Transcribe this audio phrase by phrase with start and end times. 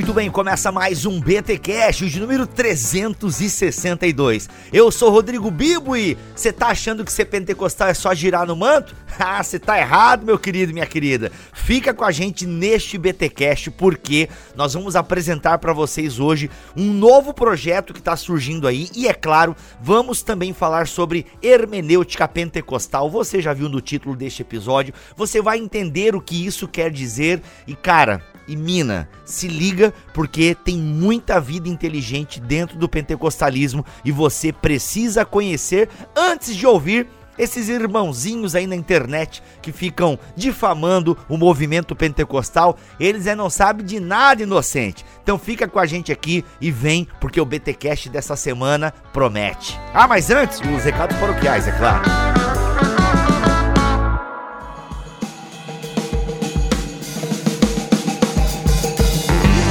[0.00, 0.30] Muito bem.
[0.30, 4.48] Começa mais um BT Cash, de número 362.
[4.72, 8.56] Eu sou Rodrigo Bibo e você tá achando que ser pentecostal é só girar no
[8.56, 8.96] manto?
[9.22, 11.30] Ah, você tá errado, meu querido, minha querida.
[11.52, 16.90] Fica com a gente neste BT Cash porque nós vamos apresentar para vocês hoje um
[16.90, 23.10] novo projeto que tá surgindo aí e é claro, vamos também falar sobre hermenêutica pentecostal.
[23.10, 27.42] Você já viu no título deste episódio, você vai entender o que isso quer dizer
[27.66, 34.10] e cara, e mina, se liga porque tem muita vida inteligente dentro do pentecostalismo e
[34.10, 37.06] você precisa conhecer antes de ouvir
[37.38, 43.86] esses irmãozinhos aí na internet que ficam difamando o movimento pentecostal, eles é não sabem
[43.86, 45.06] de nada inocente.
[45.22, 49.78] Então fica com a gente aqui e vem, porque o BTcast dessa semana promete.
[49.94, 52.39] Ah, mas antes, os recados paroquiais, é claro.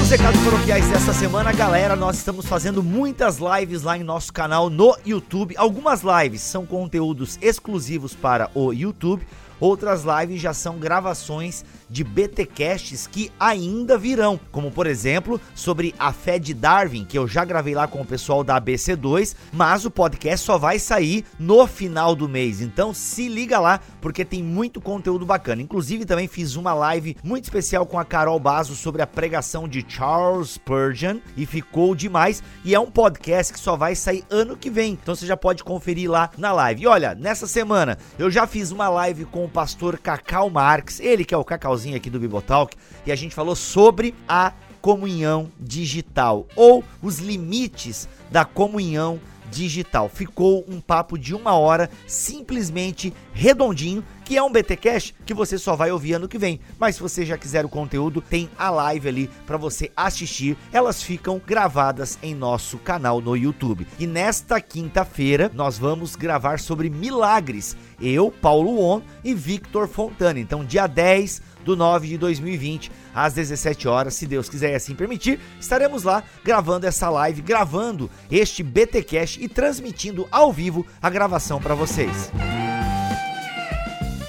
[0.09, 4.67] Os recados paroquiais dessa semana, galera, nós estamos fazendo muitas lives lá em nosso canal
[4.67, 5.53] no YouTube.
[5.55, 9.23] Algumas lives são conteúdos exclusivos para o YouTube,
[9.59, 16.13] outras lives já são gravações de BTcasts que ainda virão, como por exemplo, sobre a
[16.13, 19.91] fé de Darwin, que eu já gravei lá com o pessoal da ABC2, mas o
[19.91, 22.61] podcast só vai sair no final do mês.
[22.61, 25.61] Então se liga lá, porque tem muito conteúdo bacana.
[25.61, 29.85] Inclusive também fiz uma live muito especial com a Carol Bazo sobre a pregação de
[29.87, 32.43] Charles Spurgeon e ficou demais.
[32.63, 34.93] E é um podcast que só vai sair ano que vem.
[34.93, 36.83] Então você já pode conferir lá na live.
[36.83, 41.25] E olha, nessa semana eu já fiz uma live com o pastor Cacau Marques, ele
[41.25, 41.43] que é o
[41.79, 48.07] Cacauzinho aqui do Bibotalk, e a gente falou sobre a comunhão digital ou os limites
[48.29, 50.09] da comunhão digital.
[50.09, 55.57] Ficou um papo de uma hora, simplesmente redondinho, que é um BT Cash que você
[55.57, 56.59] só vai ouvir ano que vem.
[56.77, 60.55] Mas se você já quiser o conteúdo, tem a live ali para você assistir.
[60.71, 63.87] Elas ficam gravadas em nosso canal no YouTube.
[63.97, 67.75] E nesta quinta-feira nós vamos gravar sobre milagres.
[67.99, 70.39] Eu, Paulo On e Victor Fontana.
[70.39, 74.95] Então, dia 10 do 9 de 2020, às 17 horas, se Deus quiser e assim
[74.95, 81.09] permitir, estaremos lá gravando essa live, gravando este BT Cash e transmitindo ao vivo a
[81.11, 82.31] gravação para vocês.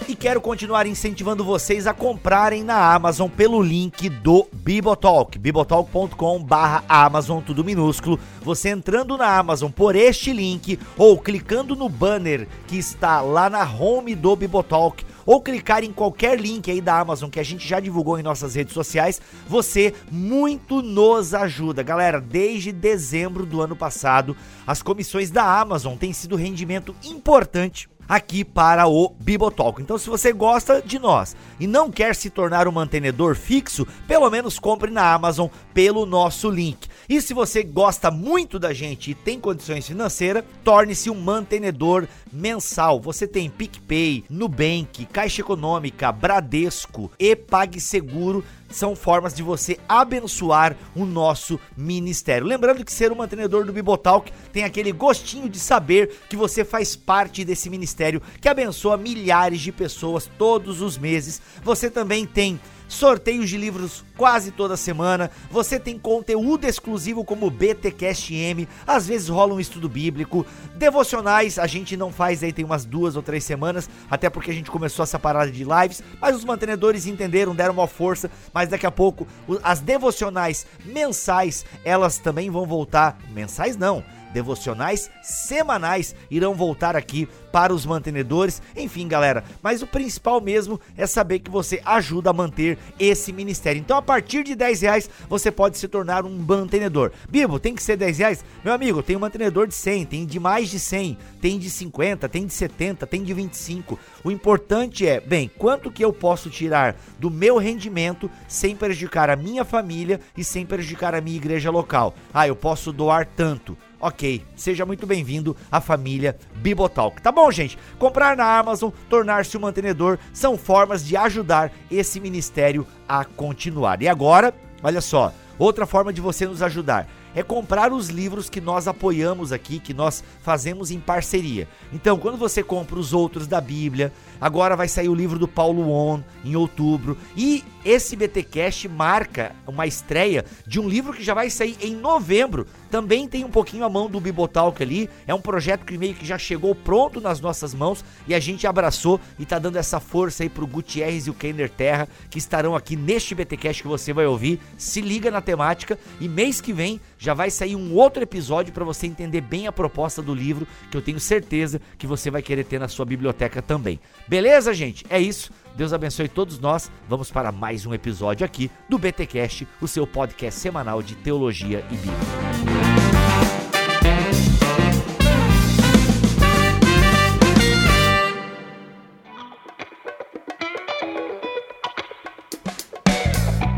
[0.06, 6.84] E quero continuar incentivando vocês a comprarem na Amazon pelo link do Bibotalk, bibotalk.com barra
[6.88, 8.18] Amazon, tudo minúsculo.
[8.42, 13.62] Você entrando na Amazon por este link ou clicando no banner que está lá na
[13.62, 17.78] home do Bibotalk, ou clicar em qualquer link aí da Amazon que a gente já
[17.78, 21.84] divulgou em nossas redes sociais, você muito nos ajuda.
[21.84, 24.36] Galera, desde dezembro do ano passado,
[24.66, 29.80] as comissões da Amazon têm sido rendimento importante aqui para o Bibotalk.
[29.80, 34.28] Então, se você gosta de nós e não quer se tornar um mantenedor fixo, pelo
[34.28, 36.88] menos compre na Amazon pelo nosso link.
[37.10, 43.00] E se você gosta muito da gente e tem condições financeiras, torne-se um mantenedor mensal.
[43.00, 51.04] Você tem PicPay, Nubank, Caixa Econômica, Bradesco e PagSeguro são formas de você abençoar o
[51.04, 52.46] nosso ministério.
[52.46, 56.94] Lembrando que ser um mantenedor do Bibotalk tem aquele gostinho de saber que você faz
[56.94, 61.42] parte desse ministério que abençoa milhares de pessoas todos os meses.
[61.64, 68.34] Você também tem sorteios de livros quase toda semana, você tem conteúdo exclusivo como BTcast
[68.34, 72.84] M, às vezes rola um estudo bíblico, devocionais a gente não faz aí tem umas
[72.84, 76.44] duas ou três semanas, até porque a gente começou essa parada de lives, mas os
[76.44, 79.26] mantenedores entenderam, deram uma força, mas daqui a pouco
[79.62, 87.74] as devocionais mensais, elas também vão voltar, mensais não, devocionais semanais irão voltar aqui para
[87.74, 88.62] os mantenedores.
[88.76, 93.80] Enfim, galera, mas o principal mesmo é saber que você ajuda a manter esse ministério.
[93.80, 97.12] Então, a partir de 10 reais, você pode se tornar um mantenedor.
[97.28, 98.44] Bibo, tem que ser 10 reais?
[98.64, 102.28] Meu amigo, tem um mantenedor de 100, tem de mais de 100, tem de 50,
[102.28, 103.98] tem de 70, tem de 25.
[104.24, 109.36] O importante é, bem, quanto que eu posso tirar do meu rendimento sem prejudicar a
[109.36, 112.14] minha família e sem prejudicar a minha igreja local?
[112.32, 113.76] Ah, eu posso doar tanto.
[114.02, 117.20] Ok, seja muito bem-vindo à família Bibotalk.
[117.20, 117.76] Tá bom, gente?
[117.98, 124.00] Comprar na Amazon, tornar-se um mantenedor são formas de ajudar esse ministério a continuar.
[124.00, 128.60] E agora, olha só, outra forma de você nos ajudar é comprar os livros que
[128.60, 131.68] nós apoiamos aqui, que nós fazemos em parceria.
[131.92, 135.90] Então, quando você compra os outros da Bíblia, agora vai sair o livro do Paulo
[135.90, 141.50] On em outubro e esse BTcast marca uma estreia de um livro que já vai
[141.50, 142.66] sair em novembro.
[142.90, 145.08] Também tem um pouquinho a mão do Bibotalk ali.
[145.26, 148.66] É um projeto que meio que já chegou pronto nas nossas mãos e a gente
[148.66, 152.74] abraçou e tá dando essa força aí pro Gutierrez e o Kenner Terra que estarão
[152.74, 154.60] aqui neste BTcast que você vai ouvir.
[154.76, 158.84] Se liga na temática e mês que vem já vai sair um outro episódio para
[158.84, 162.64] você entender bem a proposta do livro, que eu tenho certeza que você vai querer
[162.64, 164.00] ter na sua biblioteca também.
[164.26, 165.04] Beleza, gente?
[165.08, 165.52] É isso.
[165.76, 166.90] Deus abençoe todos nós.
[167.08, 171.94] Vamos para mais um episódio aqui do BTcast, o seu podcast semanal de teologia e
[171.94, 172.79] Bíblia.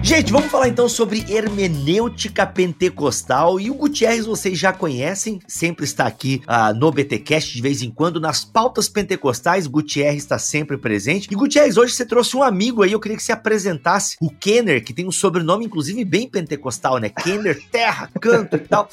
[0.04, 3.60] Gente, vamos falar então sobre hermenêutica pentecostal.
[3.60, 7.90] E o Gutierrez vocês já conhecem, sempre está aqui uh, no BTcast de vez em
[7.90, 9.68] quando, nas pautas pentecostais.
[9.68, 11.28] Gutierrez está sempre presente.
[11.30, 14.84] E Gutierrez, hoje você trouxe um amigo aí, eu queria que você apresentasse o Kenner,
[14.84, 17.08] que tem um sobrenome inclusive bem pentecostal, né?
[17.08, 18.88] Kenner, terra, canto e tal.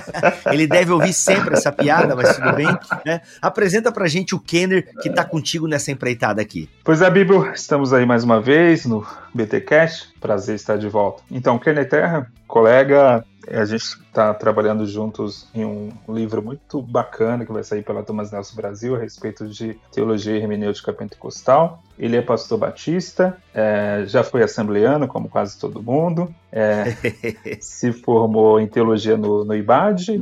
[0.50, 2.66] Ele deve ouvir sempre essa piada, mas tudo bem,
[3.04, 3.20] né?
[3.40, 6.70] Apresenta pra gente o Kenner que tá contigo nessa empreitada aqui.
[6.84, 10.12] Pois é, Bíblia, estamos aí mais uma vez no BTcast.
[10.20, 11.22] Prazer estar de volta.
[11.30, 17.52] Então, Kenner Terra, colega, a gente está trabalhando juntos em um livro muito bacana que
[17.52, 21.82] vai sair pela Thomas Nelson Brasil a respeito de teologia hermenêutica pentecostal.
[21.98, 26.96] Ele é pastor batista, é, já foi assembleano, como quase todo mundo, é,
[27.60, 30.20] se formou em teologia no, no IBAD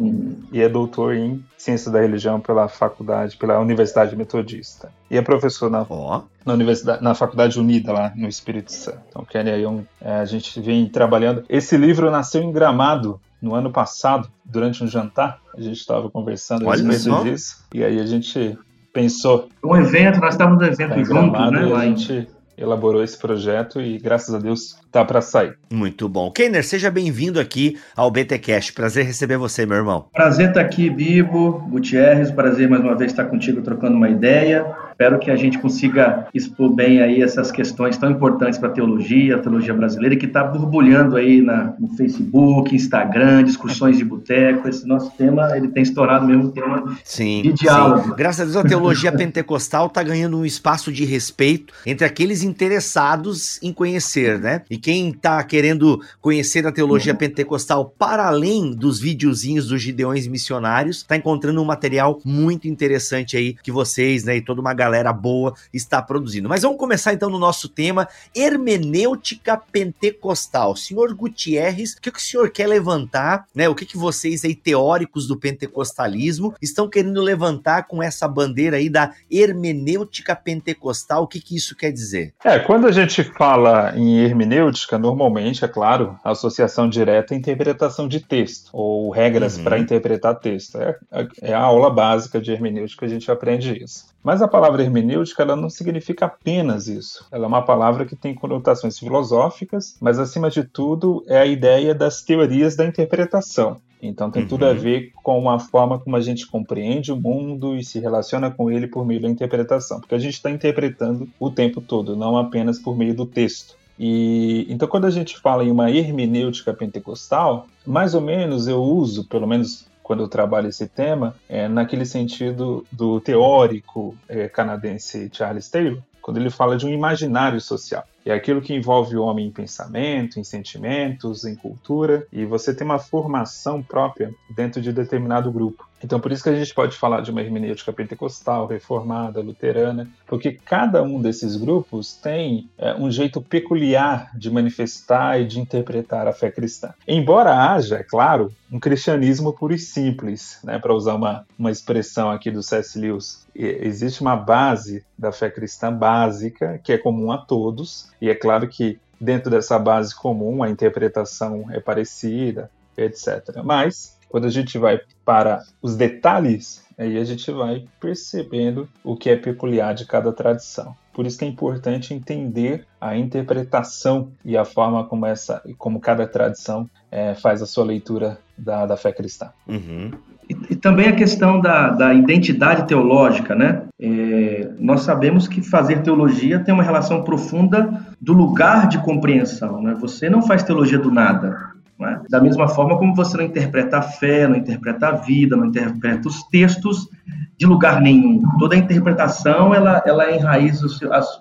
[0.52, 4.90] e é doutor em ciência da religião pela faculdade, pela Universidade Metodista.
[5.10, 6.22] E é professor na, oh.
[6.44, 9.00] na, universidade, na Faculdade Unida, lá no Espírito Santo.
[9.08, 11.44] Então, Kenny um, é, a gente vem trabalhando.
[11.48, 13.11] Esse livro nasceu em Gramado,
[13.42, 17.98] no ano passado, durante um jantar, a gente estava conversando a respeito disso, e aí
[17.98, 18.56] a gente
[18.92, 19.48] pensou.
[19.64, 21.68] Um evento, nós estávamos no evento tá juntos, né?
[21.68, 25.54] E a gente elaborou esse projeto e graças a Deus tá para sair.
[25.72, 26.30] Muito bom.
[26.30, 28.74] Kenner, seja bem-vindo aqui ao BTcast.
[28.74, 30.06] Prazer receber você, meu irmão.
[30.12, 32.30] Prazer estar aqui, Bibo, Gutierrez.
[32.30, 34.66] Prazer mais uma vez estar contigo trocando uma ideia.
[34.92, 39.36] Espero que a gente consiga expor bem aí essas questões tão importantes para a teologia,
[39.36, 44.68] a teologia brasileira, que está borbulhando aí na, no Facebook, Instagram, discussões de boteco.
[44.68, 48.10] Esse nosso tema, ele tem estourado mesmo tema sim, de diálogo.
[48.10, 48.14] Sim.
[48.16, 53.58] Graças a Deus, a teologia pentecostal está ganhando um espaço de respeito entre aqueles interessados
[53.62, 54.62] em conhecer, né?
[54.70, 57.18] E quem está querendo conhecer a teologia uhum.
[57.18, 63.54] pentecostal para além dos videozinhos dos Gideões Missionários, está encontrando um material muito interessante aí
[63.54, 66.48] que vocês, né, e toda uma galera boa está produzindo.
[66.48, 70.74] Mas vamos começar então no nosso tema, hermenêutica pentecostal.
[70.74, 73.68] Senhor Gutierrez, o que, que o senhor quer levantar, né?
[73.68, 78.90] O que, que vocês aí, teóricos do pentecostalismo, estão querendo levantar com essa bandeira aí
[78.90, 81.22] da hermenêutica pentecostal?
[81.22, 82.34] O que, que isso quer dizer?
[82.44, 88.08] É, quando a gente fala em hermenêutica, hermenêutica, normalmente, é claro, associação direta à interpretação
[88.08, 89.64] de texto, ou regras uhum.
[89.64, 90.78] para interpretar texto.
[90.80, 90.98] É,
[91.42, 94.06] é, a aula básica de hermenêutica a gente aprende isso.
[94.22, 97.26] Mas a palavra hermenêutica ela não significa apenas isso.
[97.30, 101.94] Ela é uma palavra que tem conotações filosóficas, mas acima de tudo é a ideia
[101.94, 103.80] das teorias da interpretação.
[104.00, 104.48] Então tem uhum.
[104.48, 104.78] tudo a uhum.
[104.78, 108.88] ver com a forma como a gente compreende o mundo e se relaciona com ele
[108.88, 112.96] por meio da interpretação, porque a gente está interpretando o tempo todo, não apenas por
[112.96, 113.76] meio do texto.
[114.04, 119.28] E então quando a gente fala em uma hermenêutica pentecostal, mais ou menos eu uso,
[119.28, 125.70] pelo menos quando eu trabalho esse tema, é, naquele sentido do teórico é, canadense Charles
[125.70, 128.02] Taylor, quando ele fala de um imaginário social.
[128.26, 132.84] É aquilo que envolve o homem em pensamento, em sentimentos, em cultura, e você tem
[132.84, 135.88] uma formação própria dentro de determinado grupo.
[136.04, 140.52] Então, por isso que a gente pode falar de uma hermenêutica pentecostal, reformada, luterana, porque
[140.52, 146.32] cada um desses grupos tem é, um jeito peculiar de manifestar e de interpretar a
[146.32, 146.92] fé cristã.
[147.06, 152.30] Embora haja, é claro, um cristianismo puro e simples, né, para usar uma, uma expressão
[152.30, 152.98] aqui do C.S.
[152.98, 158.34] Lewis, existe uma base da fé cristã básica que é comum a todos, e é
[158.34, 163.62] claro que dentro dessa base comum a interpretação é parecida, etc.
[163.64, 169.28] Mas quando a gente vai para os detalhes, aí a gente vai percebendo o que
[169.28, 170.96] é peculiar de cada tradição.
[171.12, 176.26] Por isso que é importante entender a interpretação e a forma como essa, como cada
[176.26, 179.50] tradição é, faz a sua leitura da, da fé cristã.
[179.68, 180.12] Uhum.
[180.48, 183.82] E, e, também a questão da, da identidade teológica, né?
[184.00, 189.94] É, nós sabemos que fazer teologia tem uma relação profunda do lugar de compreensão, né?
[190.00, 191.71] Você não faz teologia do nada.
[192.02, 192.20] Né?
[192.28, 196.26] Da mesma forma como você não interpreta a fé, não interpreta a vida, não interpreta
[196.26, 197.08] os textos
[197.56, 198.42] de lugar nenhum.
[198.58, 201.00] Toda a interpretação ela, ela enraiza, os,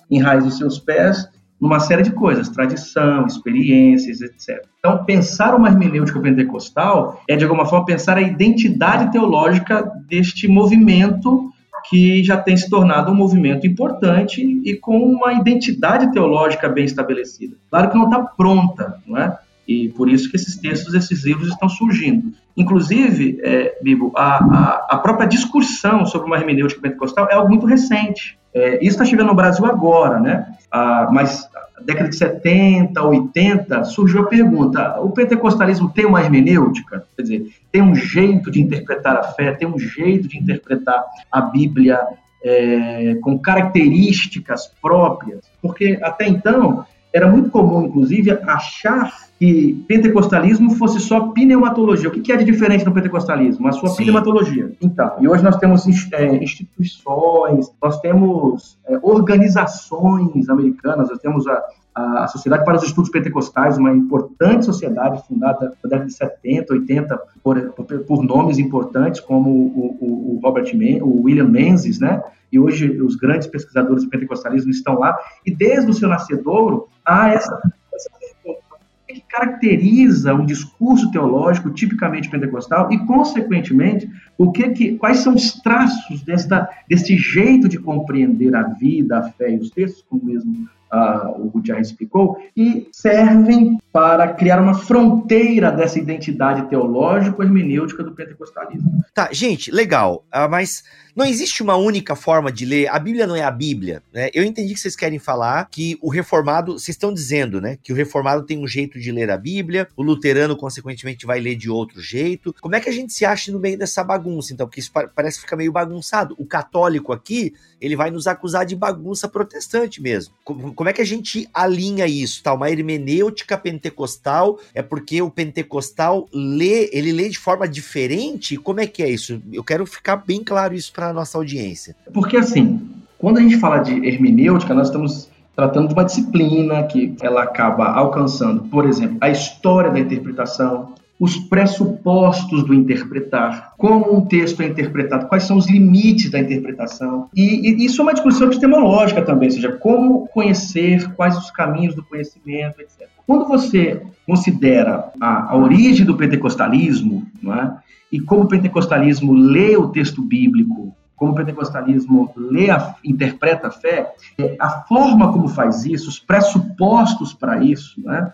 [0.10, 1.27] enraiza os seus pés
[1.60, 4.63] numa série de coisas, tradição, experiências, etc.
[4.80, 11.51] Então, pensar uma hermenêutica pentecostal é, de alguma forma, pensar a identidade teológica deste movimento
[11.89, 17.56] que já tem se tornado um movimento importante e com uma identidade teológica bem estabelecida.
[17.70, 19.38] Claro que não está pronta, não é?
[19.71, 22.33] E por isso que esses textos, esses livros estão surgindo.
[22.57, 27.65] Inclusive, é, Bibo, a, a, a, própria discussão sobre uma hermenêutica pentecostal é algo muito
[27.65, 28.37] recente.
[28.53, 30.45] É, isso está chegando no Brasil agora, né?
[30.69, 31.47] Ah, mas
[31.85, 37.05] década de 70, 80, surgiu a pergunta: o pentecostalismo tem uma hermenêutica?
[37.15, 41.01] Quer dizer, tem um jeito de interpretar a fé, tem um jeito de interpretar
[41.31, 41.99] a Bíblia
[42.43, 45.39] é, com características próprias?
[45.61, 52.10] Porque até então era muito comum, inclusive, achar que pentecostalismo fosse só pneumatologia.
[52.10, 53.68] O que é de diferente no pentecostalismo?
[53.68, 53.98] A sua Sim.
[53.98, 54.72] pneumatologia.
[54.80, 61.60] Então, e hoje nós temos é, instituições, nós temos é, organizações americanas, nós temos a,
[61.93, 67.21] a Sociedade para os Estudos Pentecostais, uma importante sociedade fundada na década de 70, 80,
[67.43, 70.71] por, por, por nomes importantes como o, o, o Robert
[71.01, 72.24] o William Menzies, né?
[72.51, 75.17] E hoje os grandes pesquisadores do pentecostalismo estão lá.
[75.45, 77.62] E desde o seu nascedouro há essa,
[77.93, 78.10] essa
[78.45, 85.36] o que caracteriza um discurso teológico tipicamente pentecostal e, consequentemente, o que, que quais são
[85.36, 90.25] os traços desta, desse jeito de compreender a vida, a fé e os textos, como
[90.25, 98.12] mesmo uh, o Gutierrez explicou, e servem para criar uma fronteira dessa identidade teológico-hermenêutica do
[98.12, 99.03] pentecostalismo.
[99.13, 100.83] Tá, gente, legal, uh, mas
[101.15, 102.88] não existe uma única forma de ler.
[102.88, 104.30] A Bíblia não é a Bíblia, né?
[104.34, 107.96] Eu entendi que vocês querem falar que o reformado, vocês estão dizendo, né, que o
[107.96, 112.01] reformado tem um jeito de ler a Bíblia, o luterano consequentemente vai ler de outro
[112.01, 112.56] jeito.
[112.62, 114.68] Como é que a gente se acha no meio dessa bagunça, então?
[114.68, 116.36] Porque isso parece ficar meio bagunçado.
[116.38, 120.34] O católico aqui, ele vai nos acusar de bagunça protestante mesmo.
[120.44, 122.53] Como é que a gente alinha isso, tá?
[122.53, 128.58] Uma hermenêutica pentecostal é porque o pentecostal lê, ele lê de forma diferente?
[128.58, 129.41] Como é que é isso?
[129.51, 131.96] Eu quero ficar bem claro isso a nossa audiência.
[132.13, 132.79] Porque assim,
[133.17, 137.86] quando a gente fala de hermenêutica, nós estamos tratando de uma disciplina que ela acaba
[137.86, 144.65] alcançando, por exemplo, a história da interpretação, os pressupostos do interpretar, como um texto é
[144.65, 147.29] interpretado, quais são os limites da interpretação.
[147.36, 151.93] E, e, isso é uma discussão epistemológica também, ou seja, como conhecer, quais os caminhos
[151.93, 153.08] do conhecimento, etc.
[153.27, 157.77] Quando você considera a, a origem do pentecostalismo, não é?
[158.12, 163.71] E como o pentecostalismo lê o texto bíblico, como o pentecostalismo lê, a, interpreta a
[163.71, 168.33] fé, é, a forma como faz isso, os pressupostos para isso, né,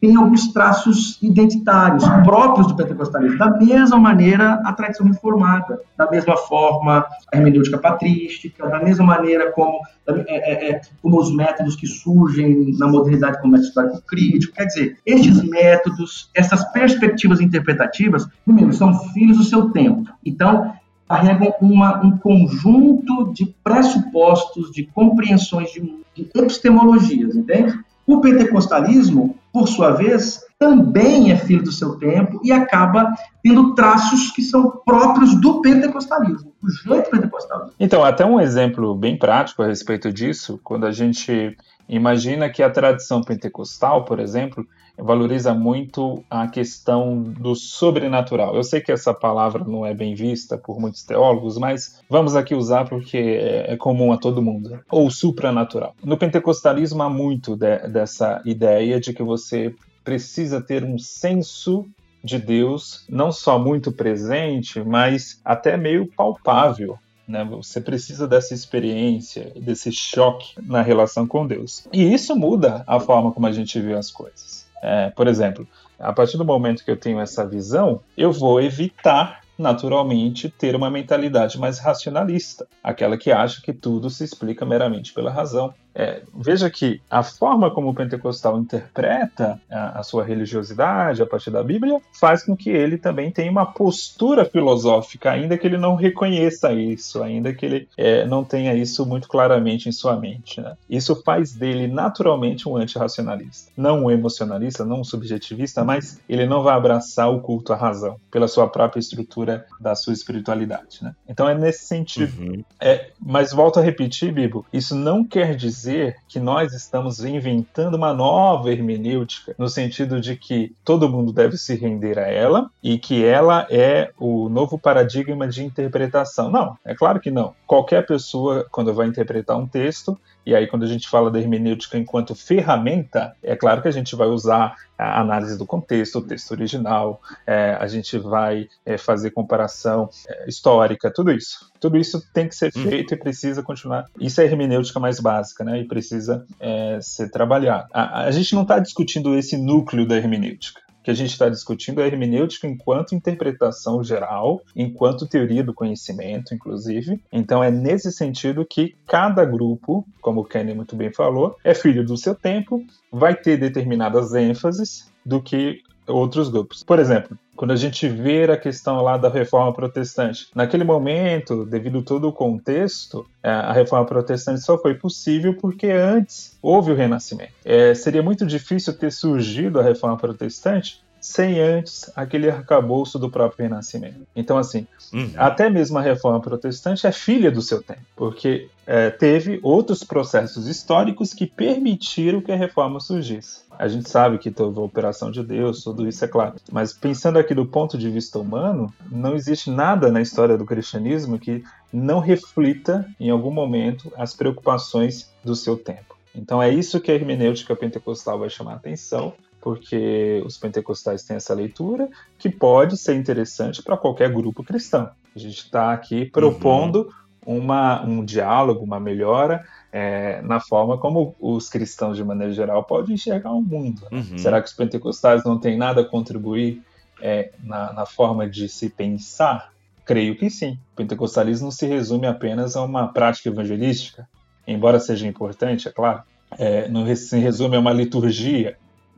[0.00, 3.38] tem alguns traços identitários próprios do pentecostalismo.
[3.38, 9.50] Da mesma maneira, a tradição reformada, da mesma forma, a hermenêutica patrística, da mesma maneira
[9.50, 14.54] como, é, é, é, como os métodos que surgem na modernidade como método histórico crítico.
[14.54, 20.12] Quer dizer, estes métodos, essas perspectivas interpretativas, primeiro, são filhos do seu tempo.
[20.24, 20.74] Então,
[21.10, 25.80] carregam uma, um conjunto de pressupostos, de compreensões, de,
[26.14, 27.76] de epistemologias, entende?
[28.06, 33.12] O pentecostalismo, por sua vez, também é filho do seu tempo e acaba
[33.42, 37.70] tendo traços que são próprios do pentecostalismo, do jeito pentecostal.
[37.80, 41.56] Então, até um exemplo bem prático a respeito disso, quando a gente
[41.96, 44.66] imagina que a tradição pentecostal, por exemplo,
[44.96, 48.54] valoriza muito a questão do sobrenatural.
[48.54, 52.54] Eu sei que essa palavra não é bem vista por muitos teólogos, mas vamos aqui
[52.54, 54.80] usar porque é, comum a todo mundo.
[54.90, 55.94] Ou supranatural.
[56.04, 61.86] No pentecostalismo há muito de, dessa ideia de que você precisa ter um senso
[62.22, 66.98] de Deus, não só muito presente, mas até meio palpável.
[67.30, 67.44] Né?
[67.44, 71.86] Você precisa dessa experiência, desse choque na relação com Deus.
[71.92, 74.66] E isso muda a forma como a gente vê as coisas.
[74.82, 75.66] É, por exemplo,
[75.98, 80.90] a partir do momento que eu tenho essa visão, eu vou evitar naturalmente ter uma
[80.90, 85.72] mentalidade mais racionalista, aquela que acha que tudo se explica meramente pela razão.
[85.94, 91.50] É, veja que a forma como o pentecostal interpreta a, a, sua religiosidade a partir
[91.50, 95.96] da Bíblia faz com que ele também tenha uma postura filosófica, ainda que ele não
[95.96, 100.60] reconheça isso, ainda que ele é, não tenha isso muito claramente em sua mente.
[100.60, 100.76] Né?
[100.88, 103.72] Isso faz dele naturalmente um antirracionalista.
[103.76, 108.16] Não um emocionalista, não um subjetivista, mas ele não vai abraçar o culto à razão
[108.30, 111.02] pela sua própria estrutura da sua espiritualidade.
[111.02, 111.14] Né?
[111.28, 112.32] Então é nesse sentido.
[112.40, 112.64] Uhum.
[112.80, 117.94] É, mas volto a repetir, Bibo, isso não quer dizer dizer que nós estamos inventando
[117.94, 122.98] uma nova hermenêutica, no sentido de que todo mundo deve se render a ela e
[122.98, 126.50] que ela é o novo paradigma de interpretação.
[126.50, 127.54] Não, é claro que não.
[127.66, 131.98] Qualquer pessoa, quando vai interpretar um texto, e aí, quando a gente fala da hermenêutica
[131.98, 136.50] enquanto ferramenta, é claro que a gente vai usar a análise do contexto, o texto
[136.52, 141.70] original, é, a gente vai é, fazer comparação é, histórica, tudo isso.
[141.78, 142.82] Tudo isso tem que ser uhum.
[142.82, 144.06] feito e precisa continuar.
[144.18, 145.80] Isso é a hermenêutica mais básica, né?
[145.80, 147.88] E precisa é, ser trabalhado.
[147.92, 152.00] A, a gente não está discutindo esse núcleo da hermenêutica que a gente está discutindo
[152.00, 157.20] é a hermenêutica enquanto interpretação geral, enquanto teoria do conhecimento, inclusive.
[157.32, 162.04] Então é nesse sentido que cada grupo, como o Kenny muito bem falou, é filho
[162.04, 166.82] do seu tempo, vai ter determinadas ênfases do que outros grupos.
[166.82, 172.02] Por exemplo, quando a gente vê a questão lá da reforma protestante, naquele momento, devido
[172.02, 177.52] todo o contexto, é, a reforma protestante só foi possível porque antes houve o renascimento.
[177.64, 183.64] É, seria muito difícil ter surgido a reforma protestante sem antes aquele arcabouço do próprio
[183.64, 184.26] Renascimento.
[184.34, 185.32] Então, assim, uhum.
[185.36, 190.66] até mesmo a reforma protestante é filha do seu tempo, porque é, teve outros processos
[190.66, 193.60] históricos que permitiram que a reforma surgisse.
[193.78, 196.56] A gente sabe que teve a operação de Deus, tudo isso é claro.
[196.70, 201.38] Mas pensando aqui do ponto de vista humano, não existe nada na história do cristianismo
[201.38, 201.62] que
[201.92, 206.16] não reflita, em algum momento, as preocupações do seu tempo.
[206.34, 211.36] Então é isso que a hermenêutica pentecostal vai chamar a atenção porque os pentecostais têm
[211.36, 215.10] essa leitura que pode ser interessante para qualquer grupo cristão.
[215.34, 217.10] A gente está aqui propondo
[217.46, 217.58] uhum.
[217.58, 223.14] uma, um diálogo, uma melhora é, na forma como os cristãos, de maneira geral, podem
[223.14, 224.02] enxergar o mundo.
[224.10, 224.38] Uhum.
[224.38, 226.82] Será que os pentecostais não têm nada a contribuir
[227.20, 229.72] é, na, na forma de se pensar?
[230.04, 230.78] Creio que sim.
[230.92, 234.28] O pentecostalismo não se resume apenas a uma prática evangelística,
[234.66, 236.22] embora seja importante, é claro.
[236.58, 238.76] É, não se resume a uma liturgia,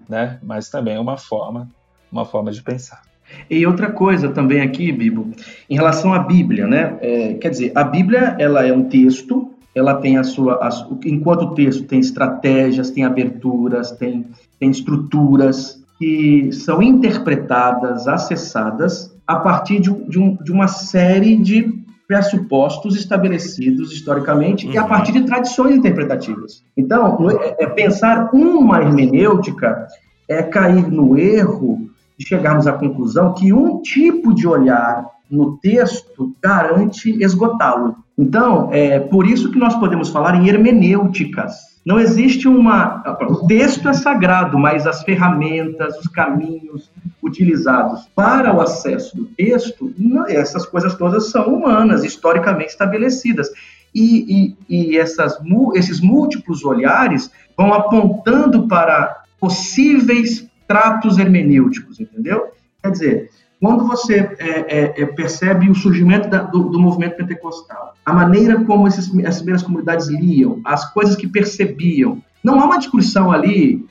[0.08, 0.38] né?
[0.42, 1.68] Mas também é uma forma,
[2.10, 3.02] uma forma de pensar.
[3.48, 5.30] E outra coisa também aqui, Bibo,
[5.68, 6.98] em relação à Bíblia, né?
[7.00, 10.68] É, quer dizer, a Bíblia ela é um texto, ela tem a sua, a,
[11.04, 14.26] enquanto o texto tem estratégias, tem aberturas, tem,
[14.58, 21.81] tem estruturas que são interpretadas, acessadas a partir de, de, um, de uma série de
[22.12, 24.74] pressupostos estabelecidos historicamente uhum.
[24.74, 24.88] e a uhum.
[24.88, 26.62] partir de tradições interpretativas.
[26.76, 29.86] Então, é, é pensar uma hermenêutica
[30.28, 36.34] é cair no erro de chegarmos à conclusão que um tipo de olhar no texto
[36.42, 37.96] garante esgotá-lo.
[38.18, 41.52] Então, é por isso que nós podemos falar em hermenêuticas,
[41.84, 43.02] não existe uma.
[43.28, 46.90] O texto é sagrado, mas as ferramentas, os caminhos
[47.22, 49.92] utilizados para o acesso do texto,
[50.28, 53.48] essas coisas todas são humanas, historicamente estabelecidas.
[53.94, 55.38] E, e, e essas,
[55.74, 62.52] esses múltiplos olhares vão apontando para possíveis tratos hermenêuticos, entendeu?
[62.82, 63.30] Quer dizer,
[63.62, 68.60] quando você é, é, é, percebe o surgimento da, do, do, movimento pentecostal, a maneira
[68.64, 73.86] como esses, as primeiras comunidades liam, as coisas que percebiam, não há uma discussão ali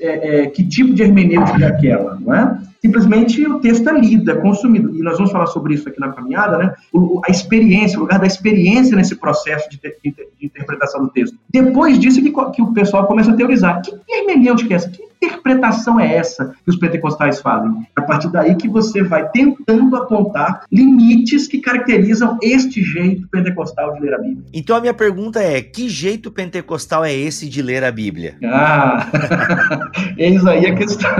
[0.00, 2.58] é, é, que tipo de hermenêutica é aquela, não é?
[2.80, 4.96] Simplesmente o texto é lido, é consumido.
[4.96, 6.74] E nós vamos falar sobre isso aqui na caminhada, né?
[6.90, 11.36] O, a experiência, o lugar da experiência nesse processo de, de, de interpretação do texto.
[11.50, 13.82] Depois disso que, que, o pessoal começa a teorizar.
[13.82, 14.88] Que hermenêutica é essa?
[14.88, 17.86] Que interpretação é essa que os pentecostais fazem?
[17.94, 24.00] A partir daí que você vai tentando apontar limites que caracterizam este jeito pentecostal de
[24.00, 24.44] ler a Bíblia.
[24.52, 28.36] Então a minha pergunta é: que jeito pentecostal é esse de ler a Bíblia?
[28.44, 29.06] Ah,
[30.16, 31.10] eis aí a questão.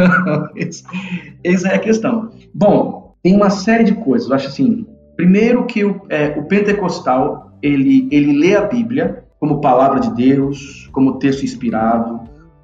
[1.45, 2.31] Eis aí a questão.
[2.55, 4.29] Bom, tem uma série de coisas.
[4.29, 4.87] Eu acho assim:
[5.17, 10.89] primeiro que o, é, o pentecostal ele, ele lê a Bíblia como palavra de Deus,
[10.93, 12.20] como texto inspirado,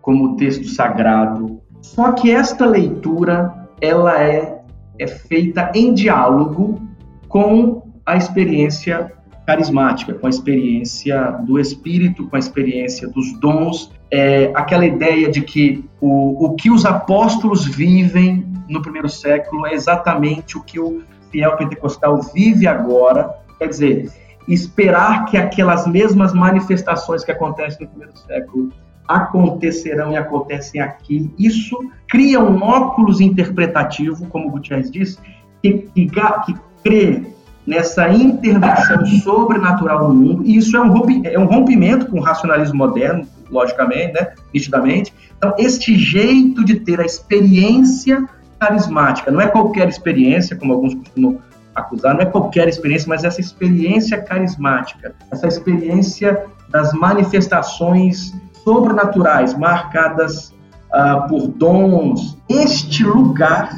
[0.06, 1.60] como texto sagrado.
[1.82, 4.62] Só que esta leitura ela é,
[5.00, 6.80] é feita em diálogo
[7.28, 9.12] com a experiência
[9.44, 15.40] carismática, com a experiência do Espírito, com a experiência dos dons, é, aquela ideia de
[15.40, 21.02] que o, o que os apóstolos vivem no primeiro século é exatamente o que o
[21.32, 23.34] fiel pentecostal vive agora.
[23.58, 24.12] Quer dizer,
[24.46, 28.70] esperar que aquelas mesmas manifestações que acontecem no primeiro século
[29.06, 31.30] acontecerão e acontecem aqui.
[31.38, 35.18] Isso cria um óculos interpretativo, como o Gutierrez disse,
[35.62, 37.22] que, que, que crê
[37.66, 42.78] nessa intervenção sobrenatural no mundo, e isso é um, é um rompimento com o racionalismo
[42.78, 45.12] moderno, logicamente, né, nitidamente.
[45.36, 48.24] Então, este jeito de ter a experiência
[48.58, 51.38] carismática, não é qualquer experiência, como alguns costumam
[51.74, 58.34] acusar, não é qualquer experiência, mas essa experiência carismática, essa experiência das manifestações
[58.66, 60.52] sobrenaturais marcadas
[60.92, 62.36] uh, por dons.
[62.48, 63.70] Este lugar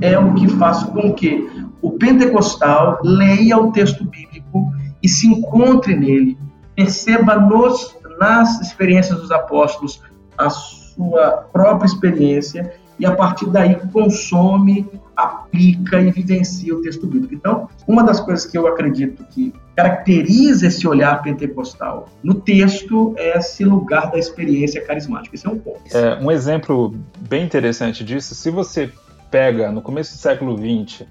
[0.00, 1.46] é o que faz com que
[1.82, 4.72] o pentecostal leia o texto bíblico
[5.02, 6.38] e se encontre nele,
[6.74, 10.02] perceba nos, nas experiências dos apóstolos
[10.38, 17.34] a sua própria experiência e a partir daí consome, aplica e vivencia o texto bíblico.
[17.34, 23.38] Então, uma das coisas que eu acredito que caracteriza esse olhar pentecostal no texto é
[23.38, 25.34] esse lugar da experiência carismática.
[25.34, 25.80] Esse é um ponto.
[25.94, 26.94] É, um exemplo
[27.28, 28.90] bem interessante disso, se você
[29.30, 31.06] pega no começo do século XX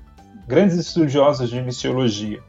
[0.47, 2.41] grandes estudiosos de missiologia,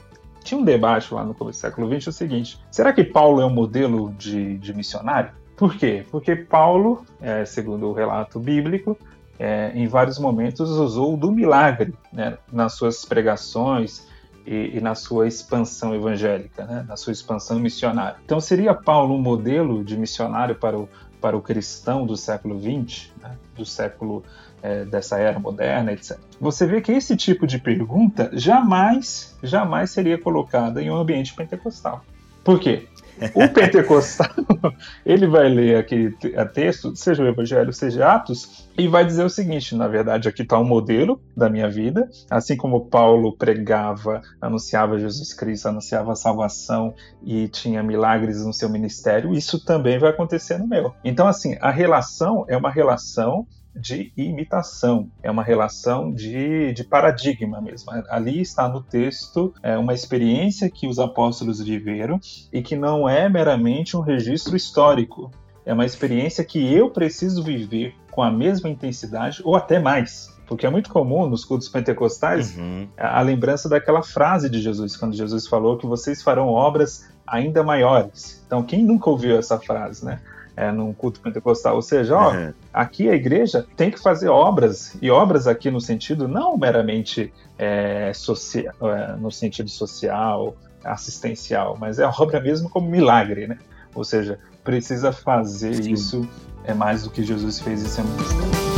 [0.43, 3.47] tinha um debate lá no começo do século XX o seguinte: será que Paulo é
[3.47, 5.31] um modelo de, de missionário?
[5.57, 6.05] Por quê?
[6.11, 8.97] Porque Paulo, é, segundo o relato bíblico,
[9.39, 14.07] é, em vários momentos usou do milagre né, nas suas pregações
[14.47, 18.17] e, e, na sua expansão evangélica, né, na sua expansão missionária.
[18.25, 20.89] Então, seria Paulo um modelo de missionário para o,
[21.21, 24.25] para o cristão do século XX, né, do século
[24.63, 26.19] é, dessa era moderna, etc.
[26.41, 32.05] Você vê que esse tipo de pergunta jamais, jamais seria colocada em um ambiente pentecostal.
[32.45, 32.89] Por quê?
[33.35, 34.29] O pentecostal,
[35.05, 36.17] ele vai ler aquele
[36.53, 40.59] texto, seja o Evangelho, seja Atos, e vai dizer o seguinte: na verdade, aqui está
[40.59, 46.95] um modelo da minha vida, assim como Paulo pregava, anunciava Jesus Cristo, anunciava a salvação
[47.23, 50.95] e tinha milagres no seu ministério, isso também vai acontecer no meu.
[51.05, 57.61] Então, assim, a relação é uma relação de imitação, é uma relação de, de paradigma
[57.61, 57.91] mesmo.
[58.09, 62.19] Ali está no texto é, uma experiência que os apóstolos viveram
[62.53, 65.31] e que não é meramente um registro histórico.
[65.65, 70.29] É uma experiência que eu preciso viver com a mesma intensidade ou até mais.
[70.47, 72.89] Porque é muito comum nos cultos pentecostais uhum.
[72.99, 77.63] a, a lembrança daquela frase de Jesus, quando Jesus falou que vocês farão obras ainda
[77.63, 78.43] maiores.
[78.47, 80.21] Então, quem nunca ouviu essa frase, né?
[80.57, 81.77] É, num culto pentecostal.
[81.77, 82.53] Ou seja, ó, uhum.
[82.73, 88.13] aqui a igreja tem que fazer obras, e obras aqui no sentido não meramente é,
[88.13, 93.59] social, é, no sentido social, assistencial, mas é obra mesmo como milagre, né?
[93.95, 95.93] Ou seja, precisa fazer Sim.
[95.93, 96.29] isso
[96.65, 98.70] é mais do que Jesus fez em seu ministério.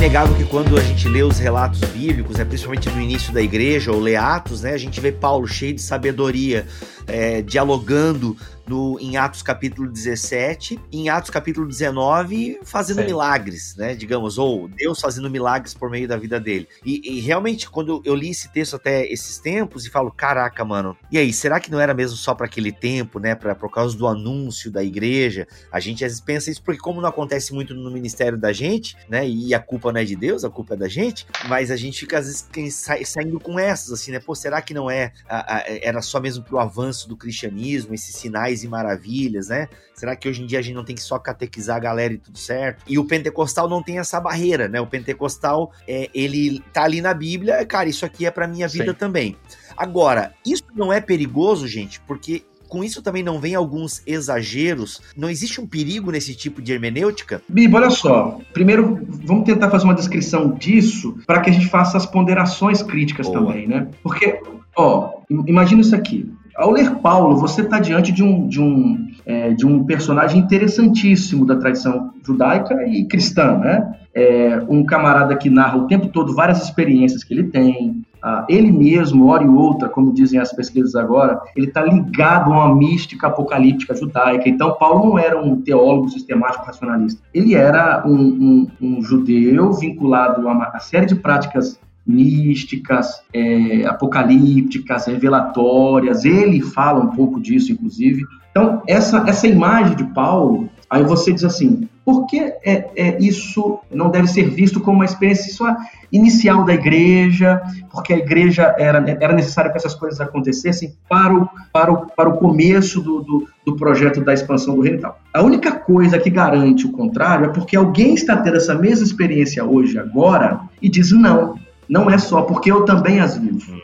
[0.00, 3.92] Inegável que quando a gente lê os relatos bíblicos, né, principalmente no início da igreja,
[3.92, 6.66] ou lê Atos, né, a gente vê Paulo cheio de sabedoria,
[7.10, 8.36] é, dialogando
[8.70, 13.06] no, em Atos capítulo 17, em Atos capítulo 19, fazendo Sim.
[13.06, 13.96] milagres, né?
[13.96, 16.68] Digamos, ou Deus fazendo milagres por meio da vida dele.
[16.84, 20.96] E, e, realmente, quando eu li esse texto até esses tempos e falo, caraca, mano,
[21.10, 23.34] e aí, será que não era mesmo só para aquele tempo, né?
[23.34, 25.48] Pra, por causa do anúncio da igreja?
[25.72, 28.96] A gente às vezes pensa isso porque, como não acontece muito no ministério da gente,
[29.08, 29.28] né?
[29.28, 31.98] E a culpa não é de Deus, a culpa é da gente, mas a gente
[31.98, 34.20] fica às vezes saindo com essas, assim, né?
[34.20, 36.60] Pô, será que não é, a, a, era só mesmo pro
[37.00, 39.68] avanço do cristianismo, esses sinais e maravilhas, né?
[39.94, 42.18] Será que hoje em dia a gente não tem que só catequizar a galera e
[42.18, 42.84] tudo certo?
[42.86, 44.80] E o pentecostal não tem essa barreira, né?
[44.80, 48.92] O pentecostal, é, ele tá ali na Bíblia, cara, isso aqui é pra minha vida
[48.92, 48.98] Sim.
[48.98, 49.36] também.
[49.76, 55.02] Agora, isso não é perigoso, gente, porque com isso também não vem alguns exageros?
[55.16, 57.42] Não existe um perigo nesse tipo de hermenêutica?
[57.48, 58.38] Bibo, olha só.
[58.52, 63.26] Primeiro, vamos tentar fazer uma descrição disso para que a gente faça as ponderações críticas
[63.26, 63.40] Boa.
[63.40, 63.88] também, né?
[64.04, 64.40] Porque,
[64.76, 65.10] ó,
[65.48, 66.32] imagina isso aqui.
[66.60, 71.46] Ao ler Paulo, você está diante de um, de, um, é, de um personagem interessantíssimo
[71.46, 73.96] da tradição judaica e cristã, né?
[74.14, 78.02] É um camarada que narra o tempo todo várias experiências que ele tem.
[78.22, 82.66] Ah, ele mesmo, hora e outra, como dizem as pesquisas agora, ele está ligado a
[82.66, 84.46] uma mística apocalíptica judaica.
[84.46, 87.22] Então, Paulo não era um teólogo sistemático racionalista.
[87.32, 95.06] Ele era um, um, um judeu vinculado a uma série de práticas místicas, é, apocalípticas,
[95.06, 96.24] revelatórias.
[96.24, 98.22] Ele fala um pouco disso, inclusive.
[98.50, 103.78] Então, essa, essa imagem de Paulo, aí você diz assim, por que é, é, isso
[103.88, 105.76] não deve ser visto como uma experiência só
[106.10, 107.62] inicial da igreja?
[107.88, 112.28] Porque a igreja era, era necessário que essas coisas acontecessem para o, para o, para
[112.28, 115.20] o começo do, do, do projeto da expansão do reino e tal.
[115.32, 119.64] A única coisa que garante o contrário é porque alguém está tendo essa mesma experiência
[119.64, 121.54] hoje, agora, e diz: não,
[121.90, 123.80] não é só, porque eu também as vivo.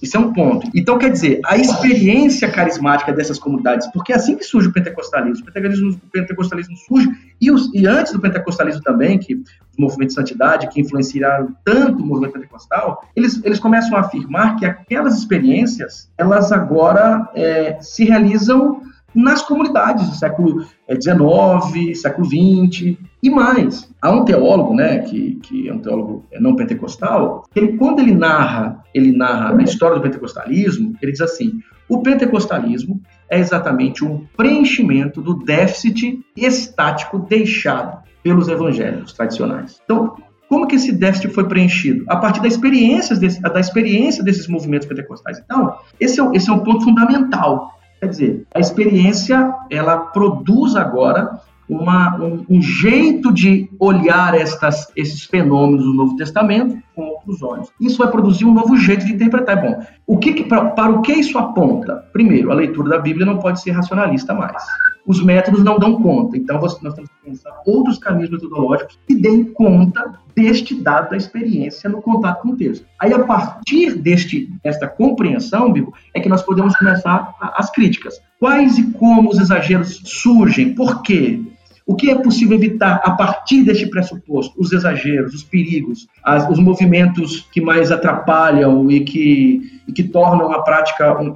[0.00, 0.70] Isso é um ponto.
[0.72, 5.42] Então, quer dizer, a experiência carismática dessas comunidades, porque é assim que surge o pentecostalismo.
[5.42, 10.14] O pentecostalismo, o pentecostalismo surge, e, os, e, antes do pentecostalismo também, que os movimentos
[10.14, 15.18] de santidade, que influenciaram tanto o movimento pentecostal, eles, eles começam a afirmar que aquelas
[15.18, 18.82] experiências, elas agora é, se realizam
[19.18, 23.92] nas comunidades do século XIX, século XX e mais.
[24.00, 28.14] Há um teólogo, né, que, que é um teólogo não pentecostal, que ele, quando ele
[28.14, 34.24] narra, ele narra a história do pentecostalismo, ele diz assim: o pentecostalismo é exatamente um
[34.36, 39.80] preenchimento do déficit estático deixado pelos evangelhos tradicionais.
[39.84, 40.14] Então,
[40.48, 42.04] como que esse déficit foi preenchido?
[42.08, 45.38] A partir da experiência, desse, da experiência desses movimentos pentecostais.
[45.44, 47.78] Então, esse é, esse é um ponto fundamental.
[48.00, 55.24] Quer dizer, a experiência, ela produz agora uma, um, um, jeito de olhar estas, esses
[55.24, 57.68] fenômenos do Novo Testamento com outros olhos.
[57.78, 59.60] Isso vai produzir um novo jeito de interpretar.
[59.60, 61.96] Bom, o que, que para, para o que isso aponta?
[62.12, 64.62] Primeiro, a leitura da Bíblia não pode ser racionalista mais
[65.08, 66.36] os métodos não dão conta.
[66.36, 71.88] Então, nós temos que pensar outros caminhos metodológicos que deem conta deste dado da experiência
[71.88, 72.84] no contato com o texto.
[73.00, 78.20] Aí, a partir deste, desta compreensão, Bibo, é que nós podemos começar as críticas.
[78.38, 80.74] Quais e como os exageros surgem?
[80.74, 81.40] Por quê?
[81.86, 84.54] O que é possível evitar a partir deste pressuposto?
[84.60, 90.52] Os exageros, os perigos, as, os movimentos que mais atrapalham e que, e que tornam
[90.52, 91.34] a prática um,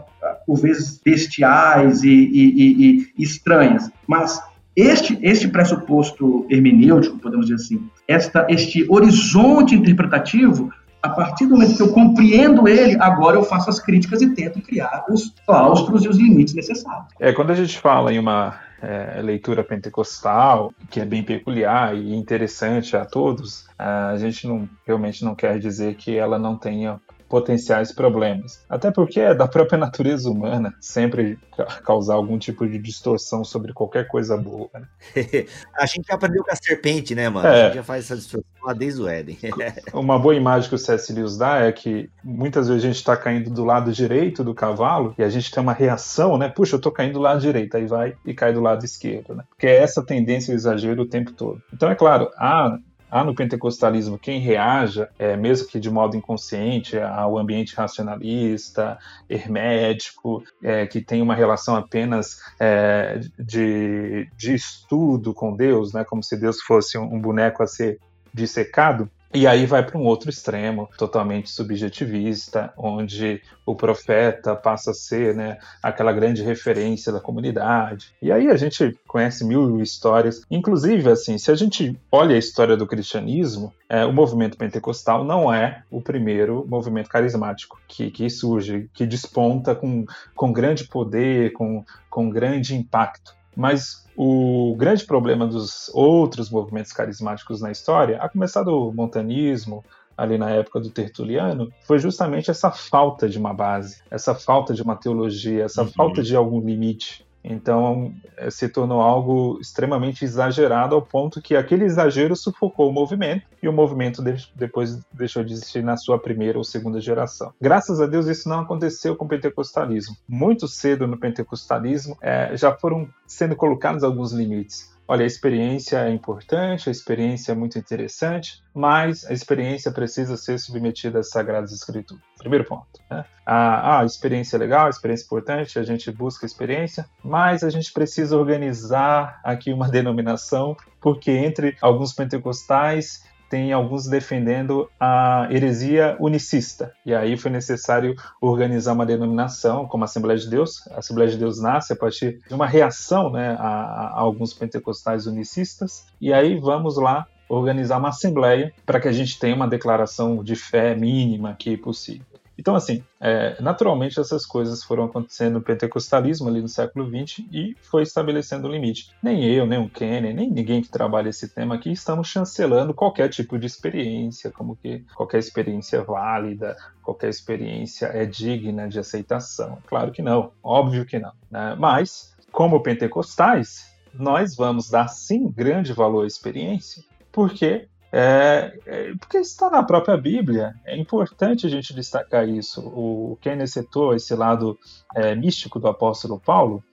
[0.52, 3.90] por vezes bestiais e, e, e, e estranhas.
[4.06, 4.38] Mas
[4.76, 10.70] este, este pressuposto hermenêutico, podemos dizer assim, esta, este horizonte interpretativo,
[11.02, 14.60] a partir do momento que eu compreendo ele, agora eu faço as críticas e tento
[14.60, 17.06] criar os claustros e os limites necessários.
[17.18, 22.14] É, quando a gente fala em uma é, leitura pentecostal, que é bem peculiar e
[22.14, 27.00] interessante a todos, a gente não, realmente não quer dizer que ela não tenha
[27.32, 28.62] potenciais problemas.
[28.68, 31.38] Até porque é da própria natureza humana sempre
[31.82, 34.68] causar algum tipo de distorção sobre qualquer coisa boa.
[34.74, 34.86] Né?
[35.74, 37.48] a gente já aprendeu com a serpente, né, mano?
[37.48, 37.50] É.
[37.50, 39.38] A gente já faz essa distorção lá desde o Éden.
[39.94, 41.10] Uma boa imagem que o C.S.
[41.10, 45.14] Lewis dá é que muitas vezes a gente está caindo do lado direito do cavalo
[45.16, 46.50] e a gente tem uma reação, né?
[46.50, 49.44] Puxa, eu tô caindo do lado direito, aí vai e cai do lado esquerdo, né?
[49.48, 51.62] Porque é essa tendência ao exagero o tempo todo.
[51.72, 52.78] Então, é claro, há
[53.12, 58.98] há no pentecostalismo quem reaja, é, mesmo que de modo inconsciente, ao ambiente racionalista,
[59.28, 66.22] hermético, é, que tem uma relação apenas é, de, de estudo com Deus, né, como
[66.22, 68.00] se Deus fosse um boneco a ser
[68.32, 74.94] dissecado, e aí vai para um outro extremo, totalmente subjetivista, onde o profeta passa a
[74.94, 78.14] ser né, aquela grande referência da comunidade.
[78.20, 80.42] E aí a gente conhece mil histórias.
[80.50, 85.52] Inclusive, assim, se a gente olha a história do cristianismo, é, o movimento pentecostal não
[85.52, 91.84] é o primeiro movimento carismático que, que surge, que desponta com, com grande poder, com,
[92.10, 93.34] com grande impacto.
[93.56, 99.84] Mas o grande problema dos outros movimentos carismáticos na história, a começar do montanismo,
[100.16, 104.82] ali na época do Tertuliano, foi justamente essa falta de uma base, essa falta de
[104.82, 105.88] uma teologia, essa uhum.
[105.88, 107.26] falta de algum limite.
[107.44, 113.42] Então, é, se tornou algo extremamente exagerado ao ponto que aquele exagero sufocou o movimento
[113.62, 117.52] e o movimento de, depois deixou de existir na sua primeira ou segunda geração.
[117.60, 120.16] Graças a Deus, isso não aconteceu com o pentecostalismo.
[120.28, 124.91] Muito cedo no pentecostalismo é, já foram sendo colocados alguns limites.
[125.12, 130.58] Olha, a experiência é importante, a experiência é muito interessante, mas a experiência precisa ser
[130.58, 132.24] submetida às Sagradas Escrituras.
[132.38, 132.98] Primeiro ponto.
[133.10, 133.22] Né?
[133.44, 137.62] A, a experiência é legal, a experiência é importante, a gente busca a experiência, mas
[137.62, 143.22] a gente precisa organizar aqui uma denominação, porque entre alguns pentecostais
[143.52, 146.94] tem alguns defendendo a heresia unicista.
[147.04, 150.88] E aí foi necessário organizar uma denominação como Assembleia de Deus.
[150.88, 155.26] A Assembleia de Deus nasce a partir de uma reação né, a, a alguns pentecostais
[155.26, 156.06] unicistas.
[156.18, 160.56] E aí vamos lá organizar uma assembleia para que a gente tenha uma declaração de
[160.56, 162.24] fé mínima aqui possível.
[162.58, 167.76] Então, assim, é, naturalmente essas coisas foram acontecendo no pentecostalismo ali no século XX e
[167.82, 169.10] foi estabelecendo um limite.
[169.22, 173.28] Nem eu, nem o Kenny, nem ninguém que trabalha esse tema aqui estamos chancelando qualquer
[173.28, 179.78] tipo de experiência, como que qualquer experiência é válida, qualquer experiência é digna de aceitação.
[179.86, 181.32] Claro que não, óbvio que não.
[181.50, 181.76] Né?
[181.78, 189.38] Mas, como pentecostais, nós vamos dar sim grande valor à experiência, porque é, é, porque
[189.38, 190.74] está na própria Bíblia.
[190.84, 192.82] É importante a gente destacar isso.
[192.86, 194.78] O Kenneth citou esse lado
[195.16, 196.84] é, místico do apóstolo Paulo.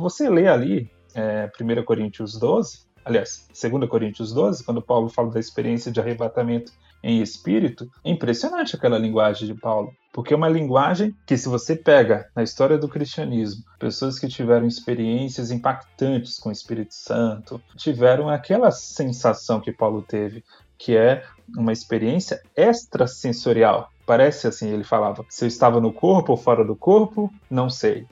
[0.00, 5.38] Você lê ali é, 1 Coríntios 12, aliás, 2 Coríntios 12, quando Paulo fala da
[5.38, 9.92] experiência de arrebatamento em espírito, é impressionante aquela linguagem de Paulo.
[10.12, 14.66] Porque é uma linguagem que, se você pega na história do cristianismo, pessoas que tiveram
[14.66, 20.44] experiências impactantes com o Espírito Santo, tiveram aquela sensação que Paulo teve,
[20.76, 21.24] que é
[21.56, 23.88] uma experiência extrasensorial.
[24.04, 28.06] Parece assim, ele falava, se eu estava no corpo ou fora do corpo, não sei.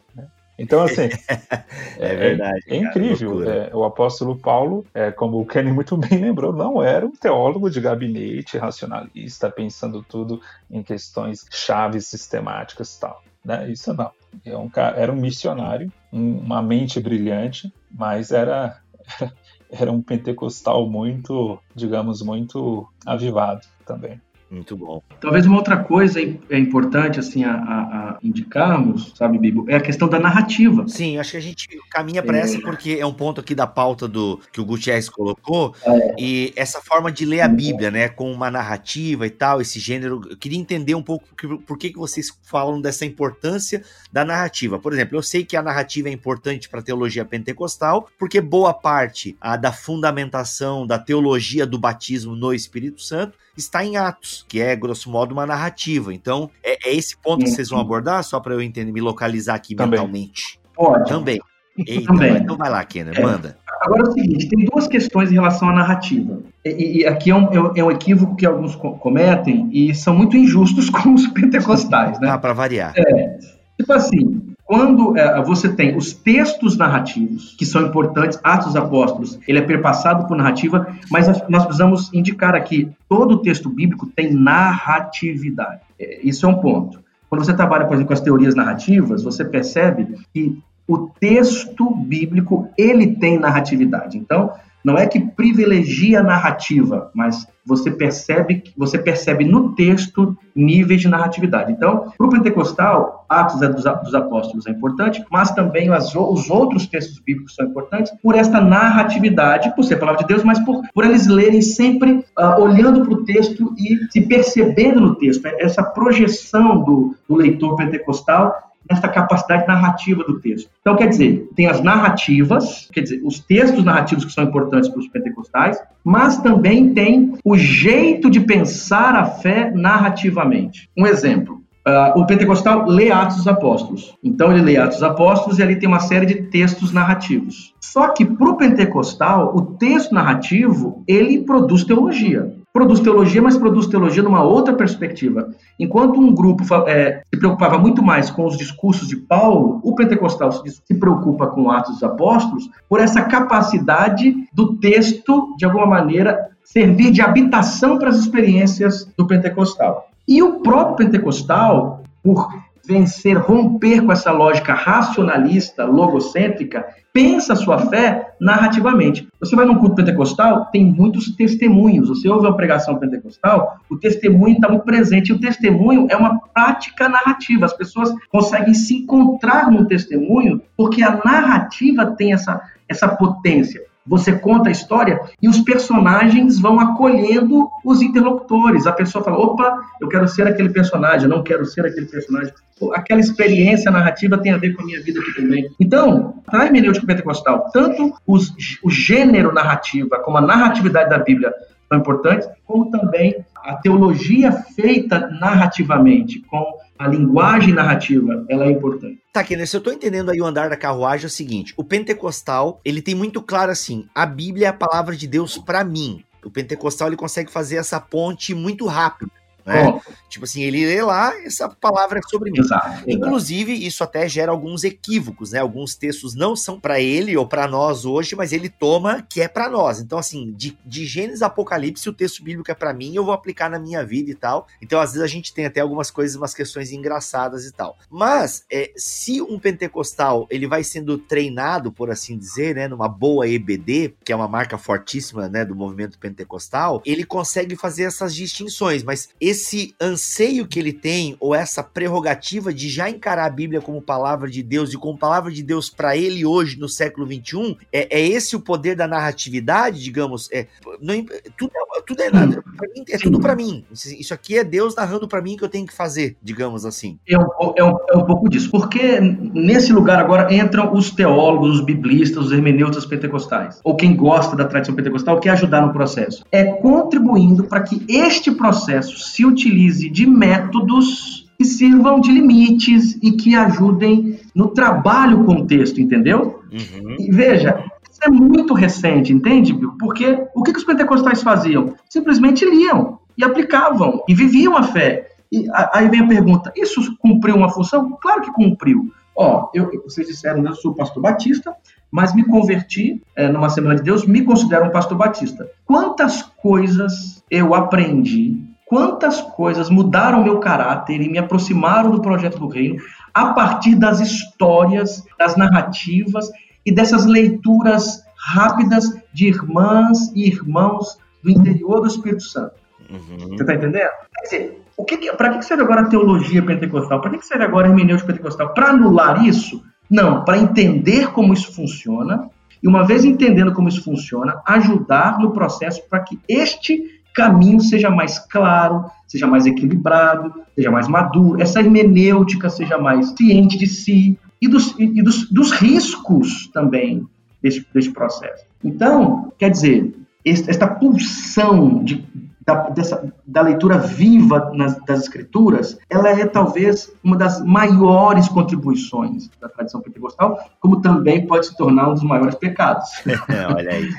[0.60, 1.08] Então, assim.
[1.98, 2.62] é, verdade.
[2.68, 3.50] É, é incrível.
[3.50, 7.70] É, o apóstolo Paulo, é, como o Kenny muito bem lembrou, não era um teólogo
[7.70, 10.38] de gabinete racionalista, pensando tudo
[10.70, 13.22] em questões chaves sistemáticas e tal.
[13.42, 13.70] Né?
[13.72, 14.10] Isso não.
[14.44, 18.78] É um, era um missionário, uma mente brilhante, mas era,
[19.72, 24.20] era um pentecostal muito, digamos, muito avivado também.
[24.50, 25.00] Muito bom.
[25.20, 29.80] Talvez uma outra coisa é importante assim a, a, a indicarmos, sabe, Bibo, é a
[29.80, 30.88] questão da narrativa.
[30.88, 32.40] Sim, acho que a gente caminha para é.
[32.40, 36.14] essa porque é um ponto aqui da pauta do que o Gutierrez colocou é.
[36.18, 40.20] e essa forma de ler a Bíblia, né, com uma narrativa e tal, esse gênero.
[40.28, 44.80] Eu queria entender um pouco por, por que, que vocês falam dessa importância da narrativa.
[44.80, 48.74] Por exemplo, eu sei que a narrativa é importante para a teologia pentecostal porque boa
[48.74, 54.60] parte a, da fundamentação da teologia do batismo no Espírito Santo está em Atos, que
[54.60, 56.12] é, grosso modo, uma narrativa.
[56.12, 59.54] Então, é, é esse ponto que vocês vão abordar, só para eu entender, me localizar
[59.54, 59.98] aqui Também.
[59.98, 60.60] mentalmente.
[60.74, 61.08] Pode.
[61.08, 61.40] Também.
[61.86, 62.36] Eita, Também.
[62.36, 63.22] Então vai lá, Kenner, é.
[63.22, 63.56] manda.
[63.80, 66.38] Agora é o seguinte, tem duas questões em relação à narrativa.
[66.64, 70.36] E, e aqui é um, é, é um, equívoco que alguns cometem e são muito
[70.36, 72.28] injustos com os pentecostais, né?
[72.30, 72.92] Ah, para variar.
[72.96, 73.38] É.
[73.78, 79.36] Tipo assim, quando é, você tem os textos narrativos, que são importantes, Atos dos Apóstolos,
[79.48, 85.80] ele é perpassado por narrativa, mas nós precisamos indicar aqui, todo texto bíblico tem narratividade.
[85.98, 87.00] É, isso é um ponto.
[87.28, 90.56] Quando você trabalha, por exemplo, com as teorias narrativas, você percebe que
[90.86, 94.16] o texto bíblico, ele tem narratividade.
[94.18, 94.52] Então,
[94.84, 101.08] não é que privilegia a narrativa, mas você percebe, você percebe no texto níveis de
[101.08, 101.70] narratividade.
[101.70, 106.86] Então, para o pentecostal, Atos é dos, Apóstolos é importante, mas também as, os outros
[106.86, 110.82] textos bíblicos são importantes por esta narratividade, por ser a palavra de Deus, mas por,
[110.92, 115.46] por eles lerem sempre uh, olhando para o texto e se percebendo no texto.
[115.58, 120.70] Essa projeção do, do leitor pentecostal essa capacidade narrativa do texto.
[120.80, 124.98] Então, quer dizer, tem as narrativas, quer dizer, os textos narrativos que são importantes para
[124.98, 130.88] os pentecostais, mas também tem o jeito de pensar a fé narrativamente.
[130.96, 131.60] Um exemplo.
[131.86, 134.14] Uh, o pentecostal lê Atos dos Apóstolos.
[134.22, 137.74] Então ele lê Atos dos Apóstolos e ali tem uma série de textos narrativos.
[137.80, 143.86] Só que para o pentecostal, o texto narrativo ele produz teologia produz teologia, mas produz
[143.86, 145.50] teologia numa outra perspectiva.
[145.78, 150.52] Enquanto um grupo é, se preocupava muito mais com os discursos de Paulo, o pentecostal
[150.52, 157.10] se, preocupa com Atos dos Apóstolos por essa capacidade do texto, de alguma maneira, servir
[157.10, 160.08] de habitação para as experiências do pentecostal.
[160.28, 162.48] E o próprio pentecostal, por
[162.90, 169.28] vencer, romper com essa lógica racionalista, logocêntrica, pensa a sua fé narrativamente.
[169.38, 172.08] Você vai num culto pentecostal, tem muitos testemunhos.
[172.08, 175.28] Você ouve uma pregação pentecostal, o testemunho está muito presente.
[175.28, 177.66] E o testemunho é uma prática narrativa.
[177.66, 183.89] As pessoas conseguem se encontrar no testemunho porque a narrativa tem essa, essa potência.
[184.06, 188.86] Você conta a história e os personagens vão acolhendo os interlocutores.
[188.86, 192.52] A pessoa fala: opa, eu quero ser aquele personagem, não quero ser aquele personagem.
[192.94, 195.68] Aquela experiência narrativa tem a ver com a minha vida aqui também.
[195.78, 201.52] Então, na hermenêutica pentecostal, tanto os, o gênero narrativa como a narratividade da Bíblia
[201.90, 209.18] são importantes, como também a teologia feita narrativamente, com a linguagem narrativa, ela é importante.
[209.32, 211.82] Tá, Kenner, se eu tô entendendo aí o andar da carruagem é o seguinte, o
[211.82, 216.22] pentecostal, ele tem muito claro assim, a Bíblia é a palavra de Deus para mim.
[216.44, 219.30] O pentecostal, ele consegue fazer essa ponte muito rápido.
[219.70, 219.88] Né?
[219.88, 220.00] Oh.
[220.28, 222.60] Tipo assim, ele lê lá, essa palavra é sobre mim.
[222.60, 223.86] Exato, Inclusive, exato.
[223.86, 225.58] isso até gera alguns equívocos, né?
[225.58, 229.48] Alguns textos não são para ele ou para nós hoje, mas ele toma que é
[229.48, 230.00] para nós.
[230.00, 233.68] Então, assim, de, de Gênesis Apocalipse, o texto bíblico é para mim, eu vou aplicar
[233.68, 234.68] na minha vida e tal.
[234.80, 237.98] Então, às vezes, a gente tem até algumas coisas, umas questões engraçadas e tal.
[238.08, 243.48] Mas, é, se um pentecostal ele vai sendo treinado, por assim dizer, né, numa boa
[243.48, 249.02] EBD, que é uma marca fortíssima, né, do movimento pentecostal, ele consegue fazer essas distinções,
[249.02, 249.59] mas esse
[250.00, 254.62] anseio que ele tem, ou essa prerrogativa de já encarar a Bíblia como palavra de
[254.62, 258.56] Deus e como palavra de Deus para ele hoje, no século XXI, é, é, esse
[258.56, 260.48] o poder da narratividade, digamos?
[260.52, 260.66] É,
[261.00, 261.14] não,
[261.56, 262.62] tudo, é, tudo é, nada,
[262.94, 263.84] mim, é tudo para mim.
[263.92, 267.18] Isso aqui é Deus narrando para mim que eu tenho que fazer, digamos assim.
[267.28, 267.46] É um,
[267.76, 272.46] é, um, é um pouco disso, porque nesse lugar agora entram os teólogos, os biblistas,
[272.46, 276.44] os hermeneutas pentecostais, ou quem gosta da tradição pentecostal, quer ajudar no processo.
[276.50, 283.32] É contribuindo para que este processo se utilize de métodos que sirvam de limites e
[283.32, 286.60] que ajudem no trabalho com o texto, entendeu?
[286.72, 287.16] Uhum.
[287.18, 289.74] E veja, isso é muito recente, entende?
[289.98, 291.94] Porque o que, que os pentecostais faziam?
[292.08, 295.28] Simplesmente liam e aplicavam e viviam a fé.
[295.52, 298.16] E aí vem a pergunta: isso cumpriu uma função?
[298.20, 299.12] Claro que cumpriu.
[299.34, 301.74] Ó, eu, vocês disseram, eu sou pastor batista,
[302.10, 305.66] mas me converti é, numa Assembleia de Deus, me considero um pastor batista.
[305.86, 308.59] Quantas coisas eu aprendi,
[308.90, 313.00] quantas coisas mudaram meu caráter e me aproximaram do projeto do reino
[313.32, 316.50] a partir das histórias, das narrativas
[316.84, 322.74] e dessas leituras rápidas de irmãs e irmãos do interior do Espírito Santo.
[323.08, 323.50] Uhum.
[323.50, 324.10] Você está entendendo?
[324.34, 327.20] Quer dizer, o que, para que serve agora a teologia pentecostal?
[327.20, 328.74] Para que serve agora a hermenêutica pentecostal?
[328.74, 329.84] Para anular isso?
[330.10, 332.50] Não, para entender como isso funciona
[332.82, 338.10] e, uma vez entendendo como isso funciona, ajudar no processo para que este caminho seja
[338.10, 344.38] mais claro, seja mais equilibrado, seja mais maduro, essa hermenêutica seja mais ciente de si
[344.60, 347.26] e dos, e dos, dos riscos também
[347.62, 348.64] desse, desse processo.
[348.84, 350.14] Então, quer dizer,
[350.44, 352.26] esta pulsão de,
[352.64, 359.50] da, dessa, da leitura viva nas, das escrituras, ela é talvez uma das maiores contribuições
[359.60, 363.08] da tradição pentecostal, como também pode se tornar um dos maiores pecados.
[363.74, 364.10] Olha aí.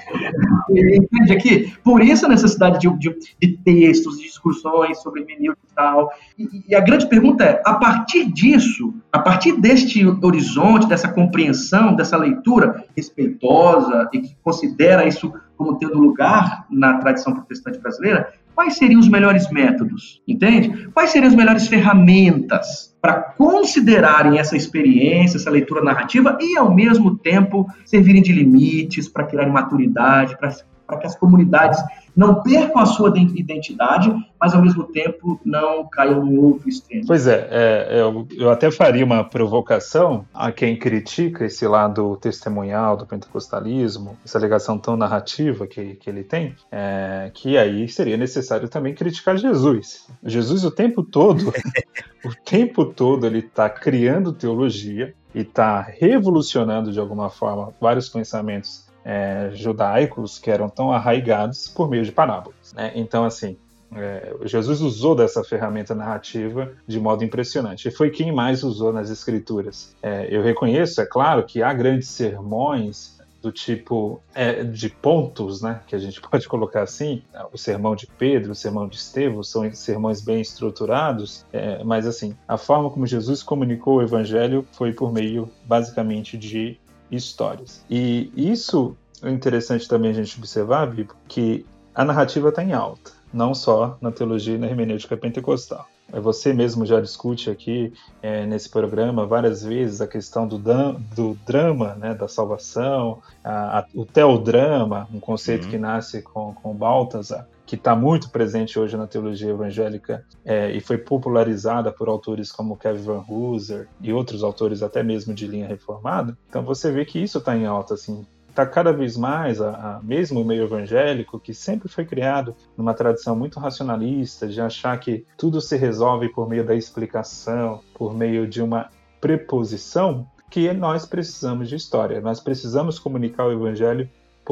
[0.96, 1.74] Entende aqui?
[1.84, 6.12] Por isso a necessidade de, de, de textos, de discussões sobre hermenêutica e tal.
[6.38, 11.96] E, e a grande pergunta é, a partir disso, a partir deste horizonte, dessa compreensão,
[11.96, 15.32] dessa leitura respeitosa e que considera isso
[15.62, 20.20] como tendo lugar na tradição protestante brasileira, quais seriam os melhores métodos?
[20.28, 20.90] Entende?
[20.92, 27.16] Quais seriam as melhores ferramentas para considerarem essa experiência, essa leitura narrativa e, ao mesmo
[27.16, 31.80] tempo, servirem de limites para criarem maturidade, para que as comunidades
[32.16, 37.06] não percam a sua identidade, mas ao mesmo tempo não caiam no outro extremo.
[37.08, 42.98] Pois é, é eu, eu, até faria uma provocação a quem critica esse lado testemunhal
[42.98, 48.68] do pentecostalismo, essa ligação tão narrativa que, que ele tem, é, que aí seria necessário
[48.68, 50.08] também criticar Jesus.
[50.24, 51.54] Jesus o tempo todo,
[52.26, 58.91] o tempo todo ele está criando teologia e está revolucionando de alguma forma vários pensamentos
[59.04, 62.74] é, judaicos que eram tão arraigados por meio de parábolas.
[62.74, 62.92] Né?
[62.96, 63.58] Então, assim,
[63.94, 67.88] é, Jesus usou dessa ferramenta narrativa de modo impressionante.
[67.88, 69.96] E foi quem mais usou nas escrituras.
[70.02, 75.82] É, eu reconheço, é claro, que há grandes sermões do tipo é, de pontos, né,
[75.88, 79.70] que a gente pode colocar assim, o sermão de Pedro, o sermão de Estevão, são
[79.74, 85.12] sermões bem estruturados, é, mas assim, a forma como Jesus comunicou o evangelho foi por
[85.12, 86.78] meio, basicamente, de
[87.12, 87.84] histórias.
[87.90, 93.12] E isso é interessante também a gente observar, Bibo, que a narrativa está em alta,
[93.34, 95.88] não só na teologia e na hermenêutica pentecostal.
[96.12, 101.38] É, você mesmo já discute aqui é, nesse programa várias vezes a questão do, do
[101.46, 105.72] drama, né, da salvação, a, a, o teodrama, um conceito uhum.
[105.72, 110.82] que nasce com, com Baltasar, que está muito presente hoje na teologia evangélica é, e
[110.82, 115.70] foi popularizada por autores como Kevin Van Hooser e outros autores até mesmo de linha
[115.70, 116.38] reformada.
[116.50, 120.02] Então você vê que isso está em alta, assim, está cada vez mais, a, a,
[120.04, 125.26] mesmo o meio evangélico, que sempre foi criado numa tradição muito racionalista, de achar que
[125.38, 128.90] tudo se resolve por meio da explicação, por meio de uma
[129.22, 134.10] preposição, que nós precisamos de história, nós precisamos comunicar o evangelho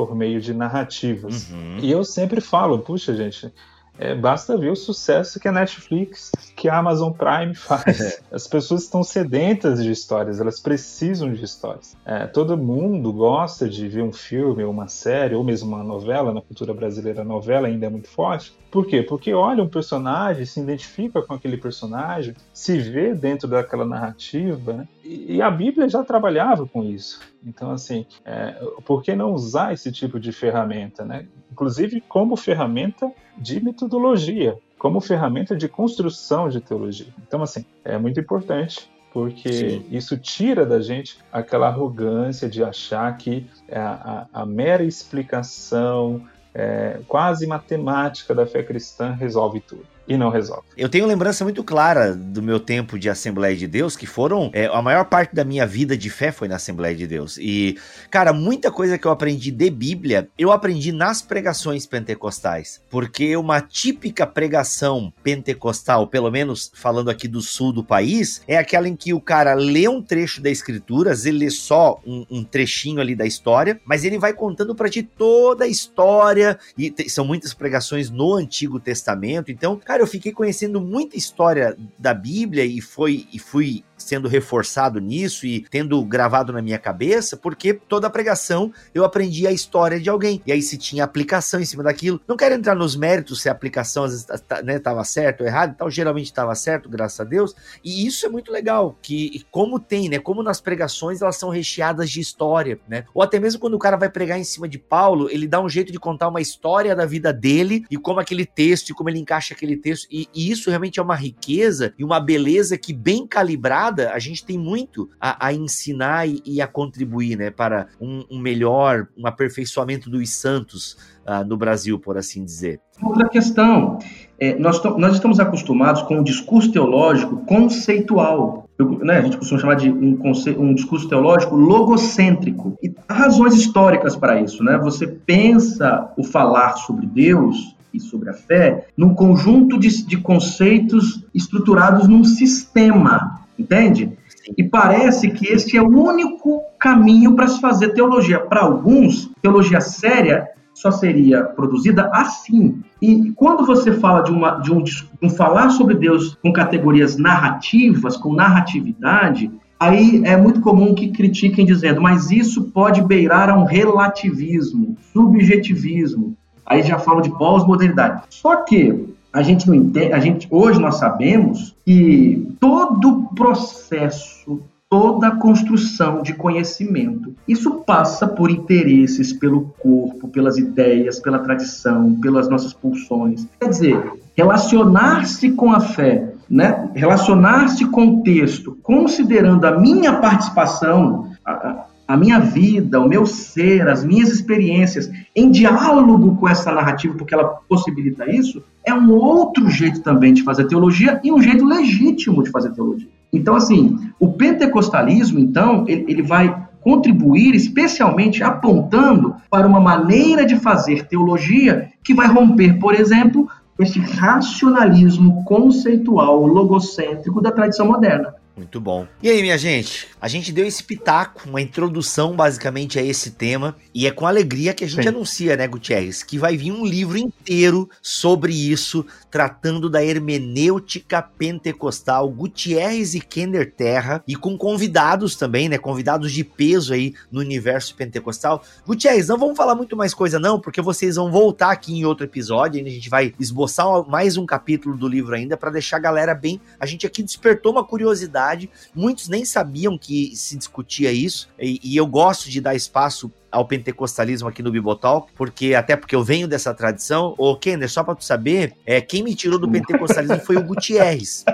[0.07, 1.49] por meio de narrativas.
[1.49, 1.79] Uhum.
[1.81, 3.51] E eu sempre falo, puxa, gente,
[3.99, 7.99] é, basta ver o sucesso que a Netflix, que a Amazon Prime faz.
[7.99, 8.19] É.
[8.31, 11.97] As pessoas estão sedentas de histórias, elas precisam de histórias.
[12.05, 16.33] É, todo mundo gosta de ver um filme, ou uma série, ou mesmo uma novela.
[16.33, 18.57] Na cultura brasileira, a novela ainda é muito forte.
[18.71, 19.03] Por quê?
[19.03, 24.87] Porque olha um personagem, se identifica com aquele personagem, se vê dentro daquela narrativa, né?
[25.09, 27.19] E, a Bíblia já trabalhava com isso.
[27.43, 28.51] Então, assim, é,
[28.85, 31.25] por que não usar esse tipo de ferramenta, né?
[31.51, 37.13] Inclusive como ferramenta de metodologia, como ferramenta de construção de teologia.
[37.27, 39.85] Então, assim, é muito importante porque Sim.
[39.89, 46.99] isso tira da gente aquela arrogância de achar que a, a, a mera explicação é,
[47.07, 50.63] quase matemática da fé cristã resolve tudo e não resolve.
[50.75, 54.49] Eu tenho lembrança muito clara do meu tempo de Assembleia de Deus, que foram.
[54.53, 57.37] É, a maior parte da minha vida de fé foi na Assembleia de Deus.
[57.37, 57.77] E,
[58.09, 62.81] cara, muita coisa que eu aprendi de Bíblia, eu aprendi nas pregações pentecostais.
[62.89, 68.87] Porque uma típica pregação pentecostal, pelo menos falando aqui do sul do país, é aquela
[68.87, 72.99] em que o cara lê um trecho da escritura, ele lê só um, um trechinho
[72.99, 76.57] ali da história, mas ele vai contando para ti toda a história.
[76.75, 79.51] E são muitas pregações no Antigo Testamento.
[79.51, 84.27] Então, cara, Cara, eu fiquei conhecendo muita história da Bíblia e foi e fui sendo
[84.27, 89.99] reforçado nisso e tendo gravado na minha cabeça, porque toda pregação eu aprendi a história
[89.99, 90.41] de alguém.
[90.47, 92.19] E aí se tinha aplicação em cima daquilo.
[92.27, 94.27] Não quero entrar nos méritos se a aplicação às vezes
[94.63, 97.55] né, tava certo ou errado, então geralmente estava certo, graças a Deus.
[97.83, 102.09] E isso é muito legal, que como tem, né, como nas pregações elas são recheadas
[102.09, 103.05] de história, né?
[103.13, 105.69] Ou até mesmo quando o cara vai pregar em cima de Paulo, ele dá um
[105.69, 109.19] jeito de contar uma história da vida dele e como aquele texto e como ele
[109.19, 110.07] encaixa aquele texto.
[110.09, 114.45] E, e isso realmente é uma riqueza e uma beleza que bem calibrada a gente
[114.45, 119.27] tem muito a, a ensinar e, e, a contribuir, né, para um, um melhor, um
[119.27, 122.79] aperfeiçoamento dos santos uh, no Brasil, por assim dizer.
[123.01, 123.99] Outra questão,
[124.39, 128.69] é, nós, nós estamos acostumados com um discurso teológico conceitual.
[128.77, 130.19] Eu, né, a gente costuma chamar de um,
[130.57, 132.77] um, discurso teológico logocêntrico.
[132.81, 134.63] E há razões históricas para isso.
[134.63, 134.77] Né?
[134.77, 141.25] Você pensa o falar sobre Deus e sobre a fé num conjunto de, de conceitos
[141.33, 144.17] estruturados num sistema, entende?
[144.57, 148.39] E parece que esse é o único caminho para se fazer teologia.
[148.39, 152.81] Para alguns, teologia séria só seria produzida assim.
[153.01, 154.83] E quando você fala de, uma, de um,
[155.21, 161.65] um falar sobre Deus com categorias narrativas, com narratividade, aí é muito comum que critiquem
[161.65, 166.35] dizendo, mas isso pode beirar a um relativismo, subjetivismo.
[166.65, 168.23] Aí já falam de pós-modernidade.
[168.29, 175.35] Só que a gente não entende, a gente hoje nós sabemos que todo processo toda
[175.35, 177.35] construção de conhecimento.
[177.47, 183.47] Isso passa por interesses pelo corpo, pelas ideias, pela tradição, pelas nossas pulsões.
[183.59, 186.89] Quer dizer, relacionar-se com a fé, né?
[186.95, 193.87] relacionar-se com o texto, considerando a minha participação, a, a minha vida, o meu ser,
[193.87, 199.69] as minhas experiências, em diálogo com essa narrativa, porque ela possibilita isso, é um outro
[199.69, 203.07] jeito também de fazer teologia e um jeito legítimo de fazer teologia.
[203.31, 210.55] Então, assim, o pentecostalismo, então, ele, ele vai contribuir especialmente apontando para uma maneira de
[210.55, 213.47] fazer teologia que vai romper, por exemplo,
[213.79, 218.33] esse racionalismo conceitual logocêntrico da tradição moderna.
[218.59, 219.07] Muito bom.
[219.23, 220.09] E aí, minha gente?
[220.19, 224.73] A gente deu esse pitaco, uma introdução basicamente a esse tema, e é com alegria
[224.73, 225.07] que a gente Sim.
[225.07, 232.29] anuncia, né, Gutierrez, que vai vir um livro inteiro sobre isso, tratando da hermenêutica pentecostal,
[232.29, 237.95] Gutierrez e Kenner Terra, e com convidados também, né, convidados de peso aí no universo
[237.95, 238.61] pentecostal.
[238.85, 242.25] Gutierrez, não vamos falar muito mais coisa não, porque vocês vão voltar aqui em outro
[242.25, 246.35] episódio, a gente vai esboçar mais um capítulo do livro ainda para deixar a galera
[246.35, 248.69] bem, a gente aqui despertou uma curiosidade verdade.
[248.93, 253.65] Muitos nem sabiam que se discutia isso, e, e eu gosto de dar espaço ao
[253.65, 257.33] pentecostalismo aqui no Bibotalk, porque até porque eu venho dessa tradição.
[257.37, 261.43] Ô, Kender, só para tu saber, é, quem me tirou do pentecostalismo foi o Gutierrez.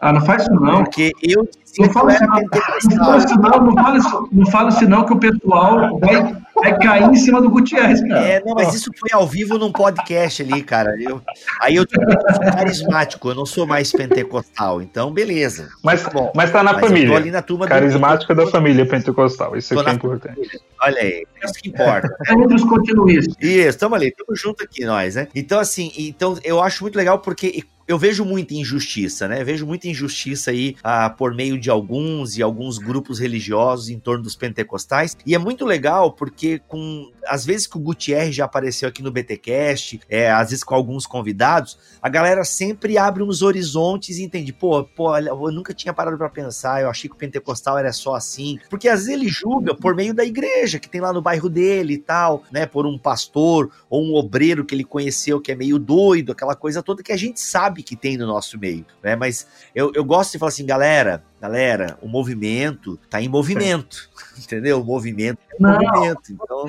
[0.00, 0.84] Ah, não faz isso não.
[0.84, 1.48] Porque eu
[1.78, 2.40] não fala isso não.
[2.40, 7.40] Não fala isso não, fala isso, não que o pessoal vai, vai cair em cima
[7.40, 8.20] do Gutierrez, cara.
[8.20, 10.94] É, não, mas isso foi ao vivo num podcast ali, cara.
[11.00, 11.20] Eu,
[11.60, 15.68] aí eu, eu sou carismático, eu não sou mais pentecostal, então beleza.
[15.82, 17.16] Mas, tá bom, mas tá na mas família.
[17.16, 18.44] ali na turma Carismático do...
[18.44, 20.60] da família pentecostal, isso aqui é importante.
[20.82, 22.08] Olha aí, é isso que importa.
[22.28, 23.36] É entre os continuistas.
[23.40, 25.28] Isso, estamos ali, estamos junto aqui nós, né?
[25.34, 29.40] Então, assim, então eu acho muito legal porque eu vejo muita injustiça, né?
[29.40, 33.98] Eu vejo muita injustiça aí ah, por meio de alguns e alguns grupos religiosos em
[33.98, 35.16] torno dos pentecostais.
[35.26, 39.10] E é muito legal porque com às vezes que o Gutierrez já apareceu aqui no
[39.10, 44.52] BTcast, é, às vezes com alguns convidados, a galera sempre abre uns horizontes e entende,
[44.52, 48.14] pô, pô, eu nunca tinha parado para pensar, eu achei que o pentecostal era só
[48.14, 51.48] assim, porque às vezes ele julga por meio da igreja que tem lá no bairro
[51.48, 55.54] dele e tal, né, por um pastor ou um obreiro que ele conheceu que é
[55.54, 59.16] meio doido, aquela coisa toda que a gente sabe que tem no nosso meio, né?
[59.16, 64.08] Mas eu, eu gosto de falar assim, galera, galera, o movimento tá em movimento,
[64.42, 64.80] entendeu?
[64.80, 66.32] O movimento é Não, movimento.
[66.32, 66.66] Então...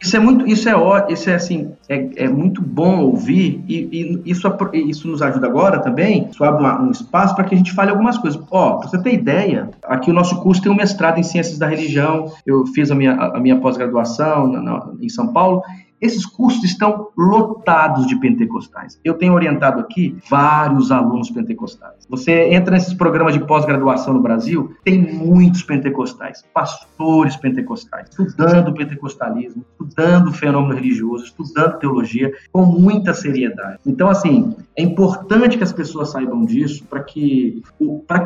[0.00, 0.74] Isso é muito, isso é
[1.08, 5.80] isso é assim, é, é muito bom ouvir e, e isso, isso nos ajuda agora
[5.80, 6.28] também.
[6.30, 8.40] Isso abre um espaço para que a gente fale algumas coisas.
[8.50, 11.66] Ó, pra você ter ideia, aqui o nosso curso tem um mestrado em ciências da
[11.66, 12.30] religião.
[12.46, 14.52] Eu fiz a minha, a minha pós-graduação
[15.00, 15.62] em São Paulo
[16.00, 18.98] esses cursos estão lotados de pentecostais.
[19.04, 22.06] Eu tenho orientado aqui vários alunos pentecostais.
[22.08, 29.64] Você entra nesses programas de pós-graduação no Brasil, tem muitos pentecostais, pastores pentecostais, estudando pentecostalismo,
[29.72, 33.78] estudando fenômeno religioso, estudando teologia com muita seriedade.
[33.86, 37.62] Então, assim, é importante que as pessoas saibam disso para que,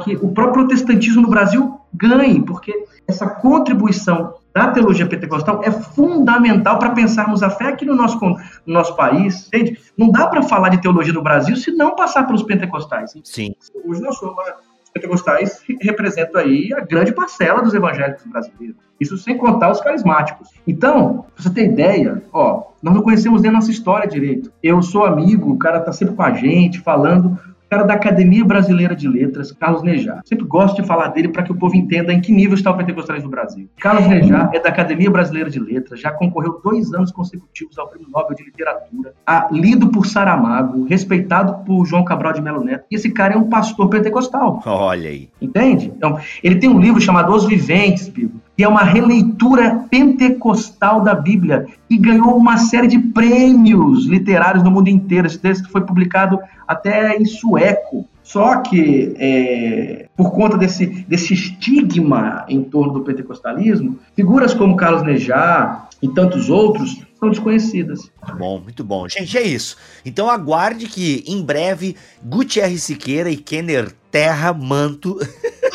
[0.05, 2.73] que o próprio protestantismo no Brasil ganhe, porque
[3.07, 4.35] essa contribuição
[4.67, 9.47] da teologia pentecostal é fundamental para pensarmos a fé aqui no nosso, no nosso país.
[9.47, 9.79] Entende?
[9.97, 13.15] Não dá para falar de teologia no Brasil se não passar pelos pentecostais.
[13.25, 13.55] Sim.
[13.85, 14.37] Hoje nós somos,
[14.85, 18.77] os pentecostais representam aí a grande parcela dos evangélicos brasileiros.
[19.01, 20.49] Isso sem contar os carismáticos.
[20.67, 24.53] Então, pra você ter ideia, ó, nós não conhecemos nem a nossa história direito.
[24.63, 27.39] Eu sou amigo, o cara tá sempre com a gente, falando
[27.69, 30.23] cara da Academia Brasileira de Letras, Carlos Nejar.
[30.25, 32.77] Sempre gosto de falar dele para que o povo entenda em que nível está o
[32.77, 33.69] pentecostalismo no Brasil.
[33.81, 38.09] Carlos Nejar é da Academia Brasileira de Letras, já concorreu dois anos consecutivos ao Prêmio
[38.11, 39.13] Nobel de Literatura,
[39.51, 42.85] lido por Saramago, respeitado por João Cabral de Melo Neto.
[42.91, 44.63] E esse cara é um pastor pentecostal.
[44.65, 45.29] Olha aí.
[45.41, 45.93] Entende?
[45.95, 51.15] Então, ele tem um livro chamado Os Viventes, Bíblia que é uma releitura pentecostal da
[51.15, 55.29] Bíblia e ganhou uma série de prêmios literários no mundo inteiro.
[55.29, 58.05] Esse texto foi publicado até em sueco.
[58.29, 65.03] Só que, é, por conta desse, desse estigma em torno do pentecostalismo, figuras como Carlos
[65.03, 68.13] Nejar e tantos outros são desconhecidas.
[68.39, 69.09] Bom, muito bom.
[69.09, 69.79] Gente, é isso.
[70.05, 75.19] Então aguarde que em breve Gutierrez Siqueira e Kenner Terra Manto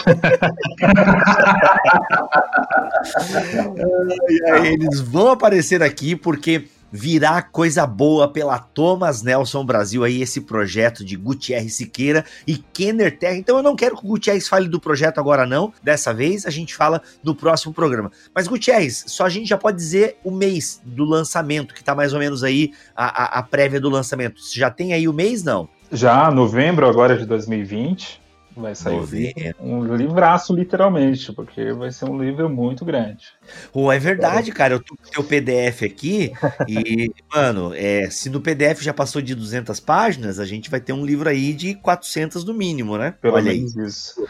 [4.64, 11.04] eles vão aparecer aqui porque virá coisa boa pela Thomas Nelson Brasil aí, esse projeto
[11.04, 13.36] de Gutierrez Siqueira e Kenner Terra.
[13.36, 16.52] Então eu não quero que o Gutierrez fale do projeto agora não, dessa vez a
[16.52, 18.12] gente fala no próximo programa.
[18.34, 22.14] Mas Gutierrez, só a gente já pode dizer o mês do lançamento, que tá mais
[22.14, 24.40] ou menos aí a, a, a prévia do lançamento.
[24.40, 25.68] Você já tem aí o mês, não?
[25.92, 28.22] Já, novembro agora de 2020.
[28.56, 33.26] Vai sair um livraço, literalmente, porque vai ser um livro muito grande.
[33.74, 34.76] Oh, é verdade, cara.
[34.76, 36.32] Eu tô com o teu PDF aqui
[36.68, 40.94] e, mano, é, se no PDF já passou de 200 páginas, a gente vai ter
[40.94, 43.16] um livro aí de 400 no mínimo, né?
[43.22, 43.88] Pelo Olha menos aí.
[43.88, 44.24] isso.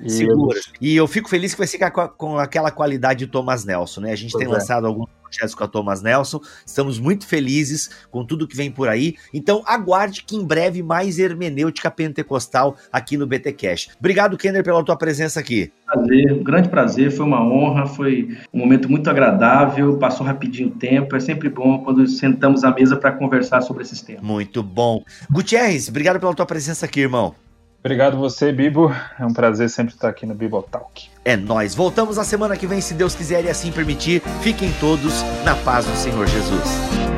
[0.00, 0.60] E Segura.
[0.80, 4.12] E eu fico feliz que vai ficar com, com aquela qualidade de Thomas Nelson, né?
[4.12, 4.56] A gente pois tem é.
[4.56, 6.40] lançado alguns projetos com a Thomas Nelson.
[6.64, 9.14] Estamos muito felizes com tudo que vem por aí.
[9.32, 13.90] Então aguarde que em breve mais hermenêutica pentecostal aqui no BT Cash.
[13.98, 15.72] Obrigado, Kenner, pela tua presença aqui.
[15.86, 20.72] Prazer, um grande prazer, foi uma honra, foi um momento muito agradável, passou rapidinho o
[20.72, 24.22] tempo, é sempre bom quando sentamos à mesa para conversar sobre esses temas.
[24.22, 25.02] Muito bom.
[25.30, 27.34] Gutierrez, obrigado pela tua presença aqui, irmão.
[27.80, 28.94] Obrigado você, Bibo.
[29.18, 31.08] É um prazer sempre estar aqui no Bibo Talk.
[31.24, 31.74] É nós.
[31.74, 34.20] Voltamos na semana que vem, se Deus quiser e assim permitir.
[34.42, 37.08] Fiquem todos na paz do Senhor Jesus.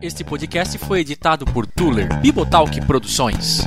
[0.00, 3.60] Este podcast foi editado por Tuller Bibotalk Produções.